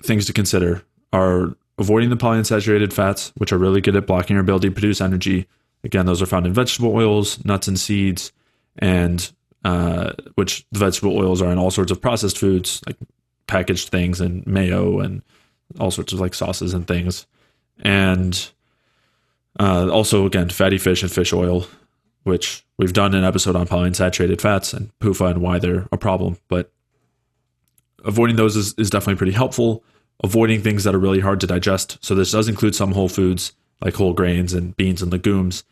[0.02, 0.82] things to consider
[1.12, 5.00] are avoiding the polyunsaturated fats which are really good at blocking your ability to produce
[5.00, 5.48] energy.
[5.84, 8.32] Again those are found in vegetable oils nuts and seeds
[8.78, 9.32] and
[9.64, 12.96] uh, which the vegetable oils are in all sorts of processed foods like
[13.46, 15.22] packaged things and mayo and
[15.78, 17.26] all sorts of like sauces and things.
[17.80, 18.50] And
[19.60, 21.66] uh, also, again, fatty fish and fish oil,
[22.24, 26.38] which we've done an episode on polyunsaturated fats and PUFA and why they're a problem.
[26.48, 26.72] But
[28.04, 29.84] avoiding those is, is definitely pretty helpful.
[30.24, 31.98] Avoiding things that are really hard to digest.
[32.00, 33.52] So, this does include some whole foods
[33.84, 35.64] like whole grains and beans and legumes.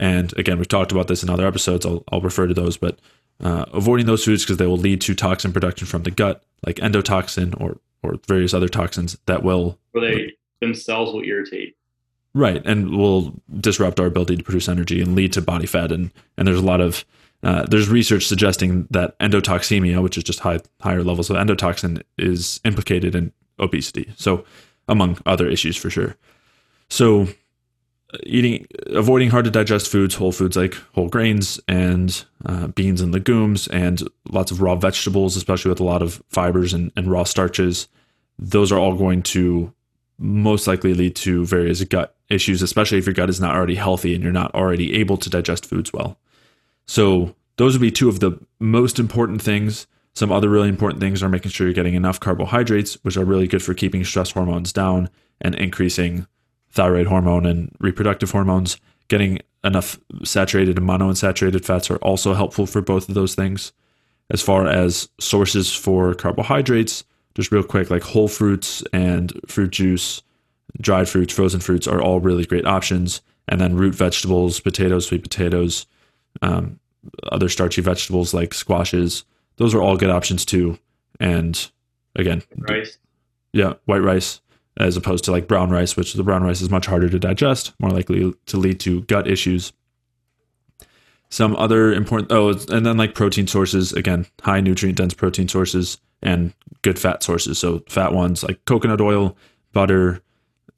[0.00, 1.84] And again, we've talked about this in other episodes.
[1.84, 2.98] I'll, I'll refer to those, but
[3.42, 6.76] uh, avoiding those foods because they will lead to toxin production from the gut, like
[6.76, 9.78] endotoxin or or various other toxins that will.
[9.94, 11.76] Or they themselves will irritate
[12.38, 15.90] Right, and will disrupt our ability to produce energy and lead to body fat.
[15.90, 17.04] And and there's a lot of
[17.42, 22.60] uh, there's research suggesting that endotoxemia, which is just high, higher levels of endotoxin, is
[22.64, 24.12] implicated in obesity.
[24.16, 24.44] So,
[24.86, 26.14] among other issues for sure.
[26.88, 27.26] So,
[28.22, 33.12] eating, avoiding hard to digest foods, whole foods like whole grains and uh, beans and
[33.12, 37.24] legumes, and lots of raw vegetables, especially with a lot of fibers and, and raw
[37.24, 37.88] starches.
[38.38, 39.74] Those are all going to
[40.18, 44.14] most likely lead to various gut issues, especially if your gut is not already healthy
[44.14, 46.18] and you're not already able to digest foods well.
[46.86, 49.86] So, those would be two of the most important things.
[50.14, 53.48] Some other really important things are making sure you're getting enough carbohydrates, which are really
[53.48, 55.10] good for keeping stress hormones down
[55.40, 56.26] and increasing
[56.70, 58.78] thyroid hormone and reproductive hormones.
[59.08, 63.72] Getting enough saturated and monounsaturated fats are also helpful for both of those things.
[64.30, 67.04] As far as sources for carbohydrates,
[67.38, 70.22] just real quick, like whole fruits and fruit juice,
[70.80, 73.22] dried fruits, frozen fruits are all really great options.
[73.46, 75.86] And then root vegetables, potatoes, sweet potatoes,
[76.42, 76.80] um,
[77.30, 79.24] other starchy vegetables like squashes,
[79.56, 80.78] those are all good options too.
[81.20, 81.70] And
[82.16, 82.98] again, rice.
[83.52, 84.40] Yeah, white rice
[84.76, 87.72] as opposed to like brown rice, which the brown rice is much harder to digest,
[87.78, 89.72] more likely to lead to gut issues.
[91.30, 95.98] Some other important, oh, and then like protein sources, again, high nutrient dense protein sources
[96.22, 96.52] and
[96.82, 97.58] good fat sources.
[97.58, 99.36] So fat ones like coconut oil,
[99.72, 100.22] butter,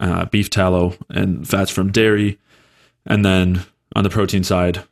[0.01, 2.39] uh, beef tallow, and fats from dairy.
[3.07, 4.83] And then on the protein side,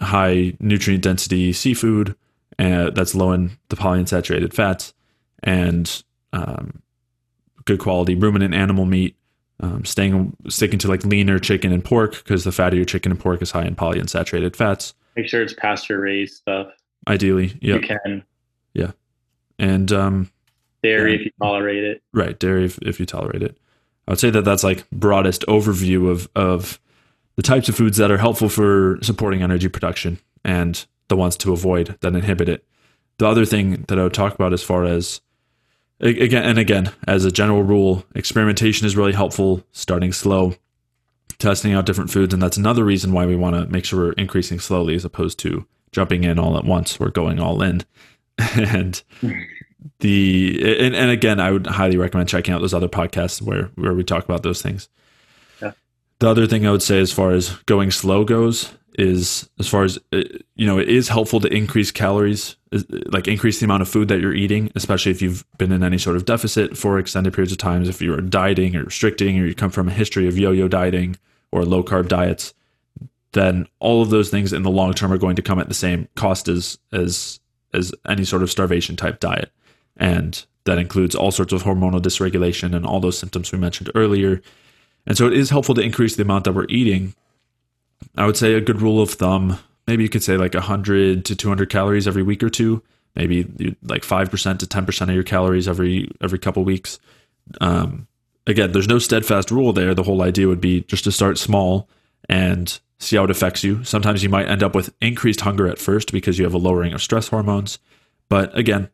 [0.00, 2.14] high nutrient density seafood
[2.58, 4.94] uh, that's low in the polyunsaturated fats
[5.42, 6.02] and
[6.32, 6.82] um,
[7.64, 9.16] good quality ruminant animal meat.
[9.60, 13.42] Um, staying sticking to like leaner chicken and pork because the fattier chicken and pork
[13.42, 14.94] is high in polyunsaturated fats.
[15.16, 16.68] Make sure it's pasture raised stuff.
[17.08, 17.74] Ideally, yeah.
[17.74, 18.24] You can.
[18.72, 18.92] Yeah
[19.58, 20.30] and um,
[20.82, 22.02] dairy if you tolerate it.
[22.12, 23.56] Right, dairy if, if you tolerate it.
[24.06, 26.80] I would say that that's like broadest overview of of
[27.36, 31.52] the types of foods that are helpful for supporting energy production and the ones to
[31.52, 32.64] avoid that inhibit it.
[33.18, 35.20] The other thing that I would talk about as far as
[36.00, 39.64] again and again as a general rule, experimentation is really helpful.
[39.72, 40.54] Starting slow,
[41.38, 44.12] testing out different foods, and that's another reason why we want to make sure we're
[44.12, 47.00] increasing slowly as opposed to jumping in all at once.
[47.00, 47.84] We're going all in.
[48.54, 49.02] and
[50.00, 53.94] the and, and again i would highly recommend checking out those other podcasts where where
[53.94, 54.88] we talk about those things
[55.60, 55.72] yeah.
[56.18, 59.84] the other thing i would say as far as going slow goes is as far
[59.84, 60.22] as uh,
[60.56, 62.56] you know it is helpful to increase calories
[63.06, 65.96] like increase the amount of food that you're eating especially if you've been in any
[65.96, 69.54] sort of deficit for extended periods of times if you're dieting or restricting or you
[69.54, 71.16] come from a history of yo-yo dieting
[71.52, 72.52] or low carb diets
[73.32, 75.74] then all of those things in the long term are going to come at the
[75.74, 77.40] same cost as as
[77.74, 79.52] as any sort of starvation type diet.
[79.96, 84.40] And that includes all sorts of hormonal dysregulation and all those symptoms we mentioned earlier.
[85.06, 87.14] And so it is helpful to increase the amount that we're eating.
[88.18, 91.36] I would say a good rule of thumb, maybe you could say like 100 to
[91.36, 92.82] 200 calories every week or two,
[93.14, 96.98] maybe like 5% to 10% of your calories every every couple weeks.
[97.60, 98.08] Um,
[98.46, 99.94] again, there's no steadfast rule there.
[99.94, 101.88] The whole idea would be just to start small
[102.28, 103.84] and see how it affects you.
[103.84, 106.92] Sometimes you might end up with increased hunger at first because you have a lowering
[106.92, 107.78] of stress hormones.
[108.28, 108.90] But again,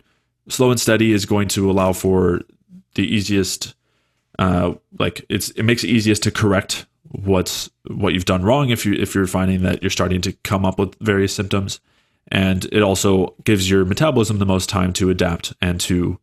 [0.49, 2.43] slow and steady is going to allow for
[2.95, 3.75] the easiest
[4.39, 6.85] uh, like it's it makes it easiest to correct
[7.23, 10.65] what's what you've done wrong if you if you're finding that you're starting to come
[10.65, 11.81] up with various symptoms.
[12.29, 16.19] And it also gives your metabolism the most time to adapt and to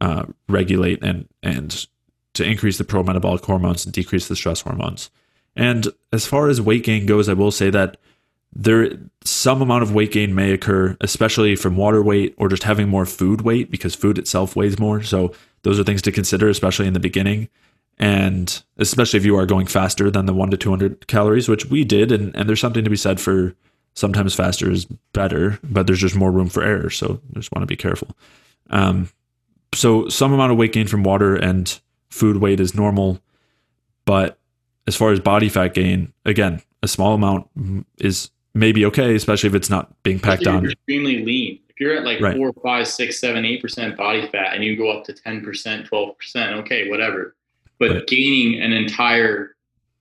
[0.00, 1.86] uh, regulate and and
[2.34, 5.10] to increase the pro metabolic hormones and decrease the stress hormones.
[5.54, 7.98] And as far as weight gain goes i will say that
[8.54, 8.90] there
[9.24, 13.06] some amount of weight gain may occur especially from water weight or just having more
[13.06, 15.02] food weight because food itself weighs more.
[15.02, 15.32] So
[15.62, 17.48] those are things to consider especially in the beginning
[17.98, 21.84] and especially if you are going faster than the 1 to 200 calories which we
[21.84, 23.54] did and, and there's something to be said for
[23.94, 27.66] sometimes faster is better but there's just more room for error so just want to
[27.66, 28.16] be careful
[28.70, 29.08] um,
[29.74, 31.80] so some amount of weight gain from water and
[32.10, 33.20] food weight is normal
[34.04, 34.38] but
[34.86, 37.48] as far as body fat gain again a small amount
[37.98, 40.70] is maybe okay, especially if it's not being packed on.
[40.70, 41.58] Extremely lean.
[41.68, 42.36] If you're at like right.
[42.36, 45.86] four, five, six, seven, eight percent body fat, and you go up to ten percent,
[45.86, 47.34] twelve percent, okay, whatever.
[47.82, 48.06] But right.
[48.06, 49.56] gaining an entire,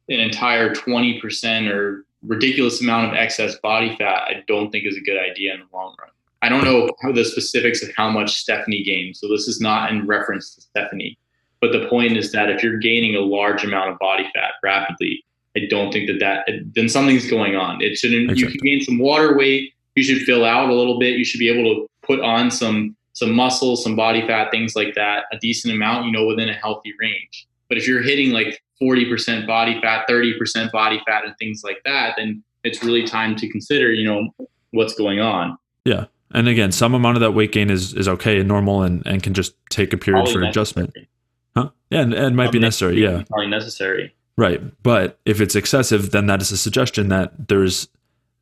[0.07, 4.95] an entire twenty percent or ridiculous amount of excess body fat, I don't think is
[4.95, 6.11] a good idea in the long run.
[6.43, 9.89] I don't know how the specifics of how much Stephanie gained, so this is not
[9.89, 11.17] in reference to Stephanie.
[11.59, 15.25] But the point is that if you're gaining a large amount of body fat rapidly,
[15.57, 17.81] I don't think that that then something's going on.
[17.81, 18.29] It shouldn't.
[18.29, 18.41] Exactly.
[18.43, 19.73] You can gain some water weight.
[19.95, 21.17] You should fill out a little bit.
[21.17, 24.93] You should be able to put on some some muscle, some body fat, things like
[24.93, 26.05] that, a decent amount.
[26.05, 27.47] You know, within a healthy range.
[27.71, 32.15] But if you're hitting like 40% body fat, 30% body fat, and things like that,
[32.17, 33.93] then it's really time to consider.
[33.93, 34.29] You know
[34.71, 35.57] what's going on.
[35.85, 36.07] Yeah.
[36.31, 39.23] And again, some amount of that weight gain is, is okay and normal and, and
[39.23, 40.49] can just take a period Probably for necessary.
[40.49, 41.07] adjustment.
[41.55, 41.69] Huh?
[41.89, 43.01] Yeah, and, and might Probably be necessary.
[43.01, 43.23] Yeah.
[43.29, 44.13] Probably necessary.
[44.35, 44.61] Right.
[44.83, 47.87] But if it's excessive, then that is a suggestion that there's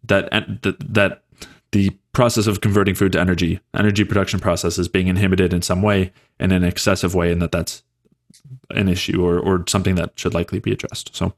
[0.05, 0.31] that
[0.63, 1.21] that that
[1.71, 5.83] the process of converting food to energy, energy production process is being inhibited in some
[5.83, 7.83] way in an excessive way, and that that's
[8.71, 11.15] an issue or or something that should likely be addressed.
[11.15, 11.33] So,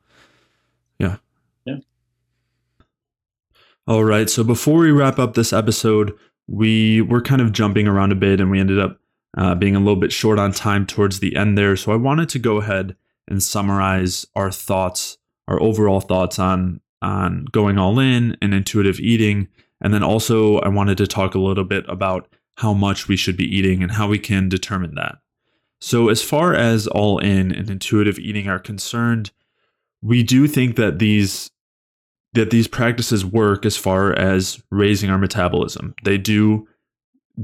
[0.99, 1.17] yeah.
[1.65, 1.77] Yeah.
[3.87, 4.29] All right.
[4.29, 6.13] So before we wrap up this episode,
[6.47, 8.99] we were kind of jumping around a bit, and we ended up
[9.37, 11.75] uh, being a little bit short on time towards the end there.
[11.75, 12.95] So I wanted to go ahead
[13.27, 19.47] and summarize our thoughts, our overall thoughts on on going all in and intuitive eating.
[19.81, 22.27] And then also I wanted to talk a little bit about
[22.57, 25.17] how much we should be eating and how we can determine that.
[25.81, 29.31] So as far as all in and intuitive eating are concerned,
[30.01, 31.49] we do think that these
[32.33, 35.93] that these practices work as far as raising our metabolism.
[36.03, 36.67] They do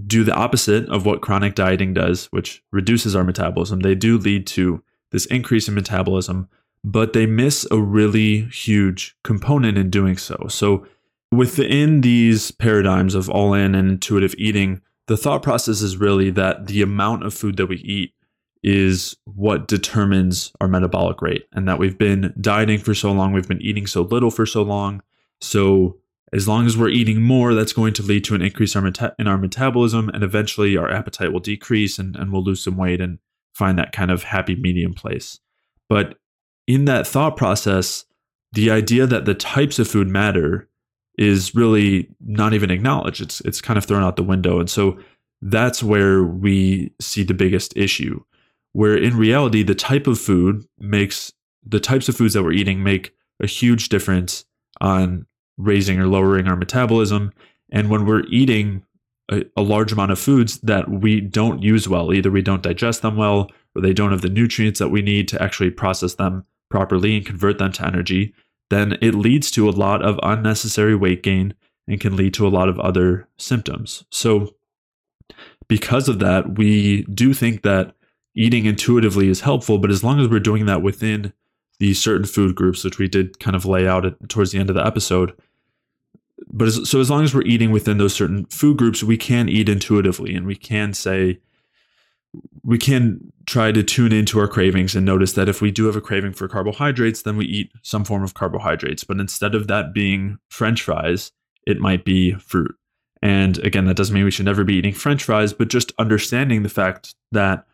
[0.05, 3.81] do the opposite of what chronic dieting does, which reduces our metabolism.
[3.81, 4.81] They do lead to
[5.11, 6.47] this increase in metabolism,
[6.83, 10.47] but they miss a really huge component in doing so.
[10.49, 10.85] So,
[11.31, 16.67] within these paradigms of all in and intuitive eating, the thought process is really that
[16.67, 18.13] the amount of food that we eat
[18.67, 23.47] is what determines our metabolic rate, and that we've been dieting for so long, we've
[23.47, 25.01] been eating so little for so long.
[25.39, 25.97] So,
[26.33, 29.37] as long as we're eating more, that's going to lead to an increase in our
[29.37, 33.19] metabolism, and eventually our appetite will decrease and, and we'll lose some weight and
[33.53, 35.39] find that kind of happy medium place.
[35.87, 36.17] But
[36.67, 38.03] in that thought process,
[38.51, 40.67] the idea that the types of food matter
[41.17, 43.21] is really not even acknowledged.
[43.21, 44.59] It's it's kind of thrown out the window.
[44.59, 44.99] And so
[45.41, 48.21] that's where we see the biggest issue.
[48.77, 51.33] Where in reality, the type of food makes
[51.65, 54.45] the types of foods that we're eating make a huge difference
[54.79, 55.25] on
[55.57, 57.33] raising or lowering our metabolism.
[57.71, 58.83] And when we're eating
[59.31, 62.13] a, a, large amount of foods that we don't use well.
[62.13, 65.27] Either we don't digest them well, or they don't have the nutrients that we need
[65.29, 68.31] to actually process them properly and convert them to energy.
[68.69, 71.55] Then it leads to a lot of unnecessary weight gain
[71.87, 74.05] and can lead to a lot of other symptoms.
[74.11, 74.53] So,
[75.67, 77.96] because of that, we do think that
[78.37, 81.33] eating intuitively is helpful, but as long as we're doing that within
[81.79, 84.69] these certain food groups, which we did kind of lay out at, towards the end
[84.69, 85.33] of the episode,
[86.47, 89.49] but as, so as long as we're eating within those certain food groups, we can
[89.49, 91.39] eat intuitively and we can say,
[92.63, 95.95] we can try to tune into our cravings and notice that if we do have
[95.95, 99.03] a craving for carbohydrates, then we eat some form of carbohydrates.
[99.03, 101.31] But instead of that being french fries,
[101.65, 102.75] it might be fruit.
[103.23, 106.61] And again, that doesn't mean we should never be eating french fries, but just understanding
[106.61, 107.65] the fact that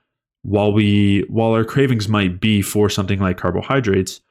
[0.44, 4.22] while we while our cravings might be for something like carbohydrates,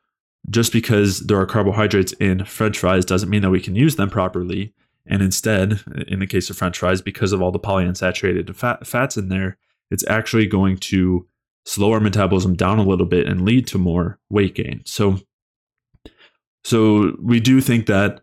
[0.51, 4.11] just because there are carbohydrates in french fries doesn't mean that we can use them
[4.11, 4.73] properly.
[5.07, 9.17] And instead, in the case of french fries, because of all the polyunsaturated fat, fats
[9.17, 9.59] in there,
[9.91, 11.27] it's actually going to
[11.65, 14.83] slow our metabolism down a little bit and lead to more weight gain.
[14.85, 15.19] So,
[16.63, 18.21] so we do think that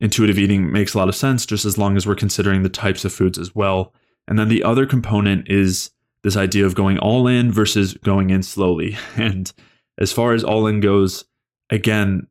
[0.00, 3.04] intuitive eating makes a lot of sense just as long as we're considering the types
[3.04, 3.92] of foods as well.
[4.28, 5.90] And then the other component is
[6.22, 8.96] this idea of going all in versus going in slowly.
[9.16, 9.52] And
[9.98, 11.24] as far as all in goes,
[11.70, 12.28] again,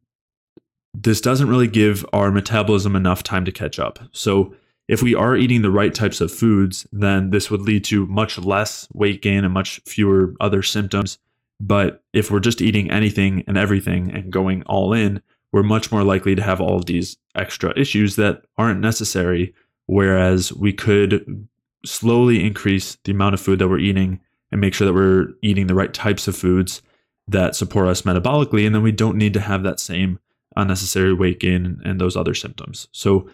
[0.93, 3.99] this doesn't really give our metabolism enough time to catch up.
[4.11, 4.55] So,
[4.87, 8.37] if we are eating the right types of foods, then this would lead to much
[8.39, 11.19] less weight gain and much fewer other symptoms.
[11.59, 15.21] But if we're just eating anything and everything and going all in,
[15.51, 19.53] we're much more likely to have all of these extra issues that aren't necessary.
[19.87, 21.47] Whereas we could
[21.85, 24.19] slowly increase the amount of food that we're eating
[24.51, 26.81] and make sure that we're eating the right types of foods
[27.27, 28.65] that support us metabolically.
[28.65, 30.19] And then we don't need to have that same
[30.55, 32.87] unnecessary weight gain and those other symptoms.
[32.91, 33.29] So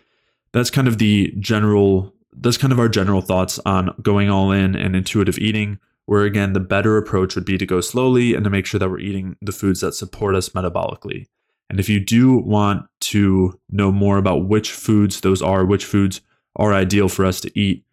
[0.51, 4.75] that's kind of the general, that's kind of our general thoughts on going all in
[4.75, 5.79] and intuitive eating.
[6.05, 8.89] Where again, the better approach would be to go slowly and to make sure that
[8.89, 11.27] we're eating the foods that support us metabolically.
[11.69, 16.19] And if you do want to know more about which foods those are, which foods
[16.57, 17.85] are ideal for us to eat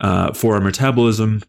[0.00, 1.42] uh, for our metabolism,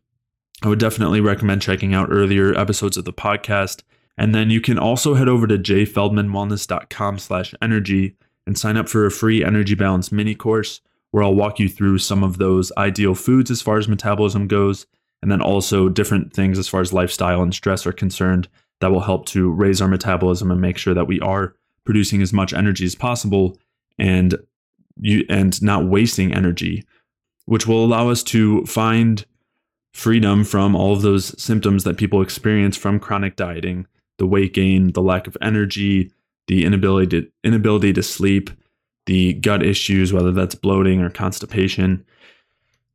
[0.62, 3.84] I would definitely recommend checking out earlier episodes of the podcast.
[4.18, 9.06] And then you can also head over to jayfeldmanwellness.com slash energy and sign up for
[9.06, 10.82] a free energy balance mini course
[11.12, 14.86] where I'll walk you through some of those ideal foods as far as metabolism goes,
[15.22, 18.47] and then also different things as far as lifestyle and stress are concerned
[18.80, 22.32] that will help to raise our metabolism and make sure that we are producing as
[22.32, 23.58] much energy as possible
[23.97, 24.36] and
[25.02, 26.86] you and not wasting energy,
[27.50, 29.26] which will allow us to find
[29.91, 33.88] freedom from all of those symptoms that people experience from chronic dieting,
[34.20, 36.12] the weight gain, the lack of energy,
[36.45, 38.52] the inability to inability to sleep,
[39.08, 42.06] the gut issues, whether that's bloating or constipation.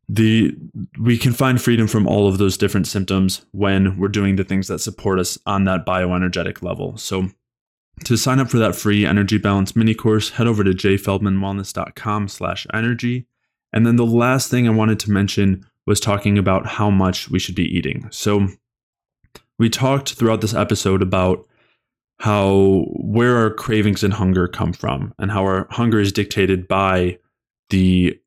[0.09, 0.57] The
[1.01, 4.69] we can find freedom from all of those different symptoms when we're doing the things
[4.69, 6.97] that support us on that bioenergetic level.
[6.97, 7.31] So
[8.05, 12.69] to sign up for that free energy balance mini course, head over to jayfeldmanwellness.com slash
[12.73, 13.27] energy.
[13.75, 17.41] And then the last thing I wanted to mention was talking about how much we
[17.41, 18.07] should be eating.
[18.11, 18.47] So
[19.59, 21.47] we talked throughout this episode about
[22.21, 27.19] how where our cravings and hunger come from and how our hunger is dictated by
[27.71, 28.19] the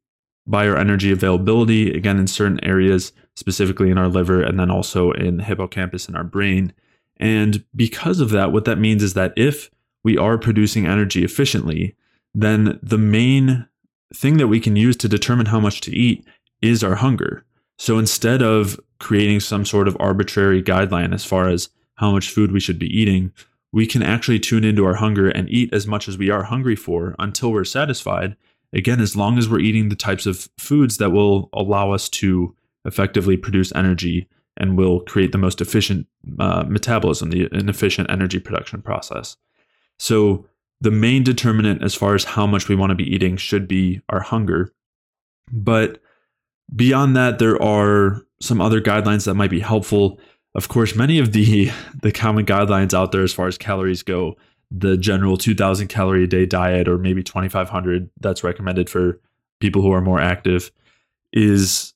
[0.45, 5.11] by our energy availability again in certain areas specifically in our liver and then also
[5.11, 6.73] in the hippocampus in our brain
[7.17, 9.71] and because of that what that means is that if
[10.03, 11.95] we are producing energy efficiently
[12.35, 13.67] then the main
[14.13, 16.25] thing that we can use to determine how much to eat
[16.61, 17.45] is our hunger
[17.77, 22.51] so instead of creating some sort of arbitrary guideline as far as how much food
[22.51, 23.31] we should be eating,
[23.71, 26.75] we can actually tune into our hunger and eat as much as we are hungry
[26.75, 28.35] for until we're satisfied.
[28.73, 32.55] Again, as long as we're eating the types of foods that will allow us to
[32.85, 34.27] effectively produce energy
[34.57, 36.07] and will create the most efficient
[36.39, 39.37] uh, metabolism, the an efficient energy production process.
[39.99, 40.47] So
[40.79, 44.01] the main determinant as far as how much we want to be eating should be
[44.09, 44.71] our hunger.
[45.51, 45.99] But
[46.75, 50.19] Beyond that, there are some other guidelines that might be helpful.
[50.53, 51.71] Of course, many of the
[52.01, 54.35] the common guidelines out there as far as calories go,
[54.69, 59.19] the general 2000 calorie a day diet or maybe 2500 that's recommended for
[59.59, 60.71] people who are more active
[61.31, 61.93] is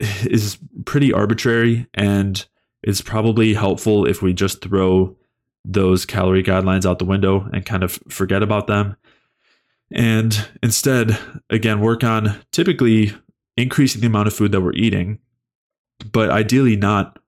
[0.00, 2.46] is pretty arbitrary and
[2.82, 5.16] it's probably helpful if we just throw
[5.64, 8.96] those calorie guidelines out the window and kind of forget about them
[9.90, 11.18] and instead
[11.50, 13.12] again work on typically
[13.56, 15.18] increasing the amount of food that we're eating,
[16.10, 17.18] but ideally not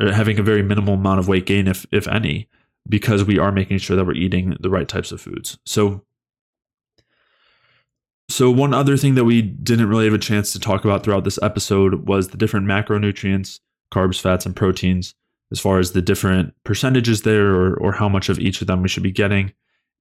[0.00, 2.48] having a very minimal amount of weight gain, if if any,
[2.88, 5.58] because we are making sure that we're eating the right types of foods.
[5.64, 6.02] So,
[8.28, 11.24] so one other thing that we didn't really have a chance to talk about throughout
[11.24, 13.60] this episode was the different macronutrients,
[13.92, 15.14] carbs, fats, and proteins,
[15.52, 18.82] as far as the different percentages there, or or how much of each of them
[18.82, 19.52] we should be getting.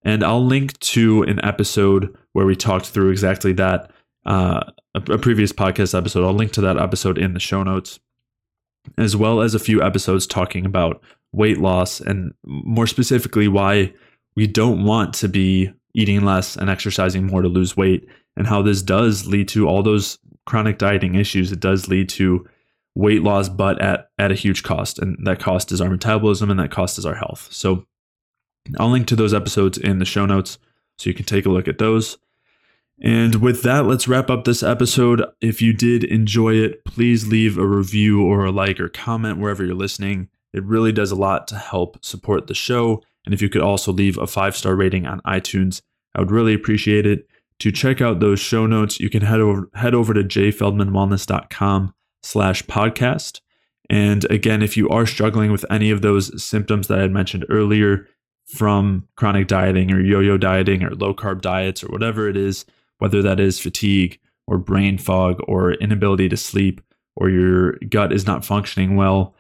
[0.04, 3.92] And I'll link to an episode where we talked through exactly that
[4.26, 4.62] uh,
[4.94, 6.26] a, a previous podcast episode.
[6.26, 8.00] I'll link to that episode in the show notes,
[8.98, 11.02] as well as a few episodes talking about
[11.32, 13.94] weight loss and more specifically why
[14.36, 18.08] we don't want to be eating less and exercising more to lose weight
[18.38, 21.52] and how this does lead to all those chronic dieting issues.
[21.52, 22.46] It does lead to
[22.96, 24.98] weight loss, but at, at a huge cost.
[24.98, 27.50] And that cost is our metabolism and that cost is our health.
[27.52, 27.86] So
[28.80, 30.58] I'll link to those episodes in the show notes
[30.98, 32.18] so you can take a look at those.
[33.02, 35.22] And with that, let's wrap up this episode.
[35.42, 39.66] If you did enjoy it, please leave a review or a like or comment wherever
[39.66, 40.30] you're listening.
[40.54, 43.92] It really does a lot to help support the show And if you could also
[43.92, 45.82] leave a five star rating on iTunes,
[46.16, 47.28] I would really appreciate it.
[47.60, 51.94] To check out those show notes, you can head over head over to jayfeldmanwellness.com
[52.26, 53.41] slash podcast.
[53.89, 57.45] And again, if you are struggling with any of those symptoms that I had mentioned
[57.49, 58.07] earlier
[58.45, 62.65] from chronic dieting or yo-yo dieting or low carb diets or whatever it is,
[62.97, 66.81] whether that is fatigue or brain fog or inability to sleep
[67.15, 69.35] or your gut is not functioning well,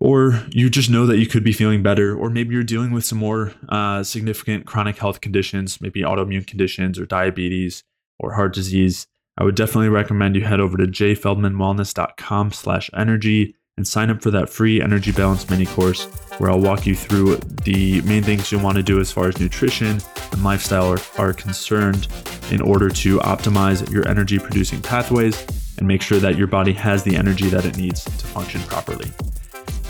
[0.00, 3.04] or you just know that you could be feeling better, or maybe you're dealing with
[3.04, 7.84] some more uh, significant chronic health conditions, maybe autoimmune conditions or diabetes
[8.18, 9.06] or heart disease,
[9.36, 14.30] I would definitely recommend you head over to jayfeldmanwellness.com slash energy and sign up for
[14.30, 16.04] that free energy balance mini course
[16.38, 19.40] where I'll walk you through the main things you'll want to do as far as
[19.40, 20.00] nutrition
[20.30, 22.06] and lifestyle are, are concerned
[22.50, 25.44] in order to optimize your energy producing pathways
[25.78, 29.10] and make sure that your body has the energy that it needs to function properly.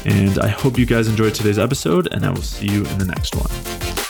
[0.07, 3.07] And I hope you guys enjoyed today's episode, and I will see you in the
[3.07, 4.03] next one.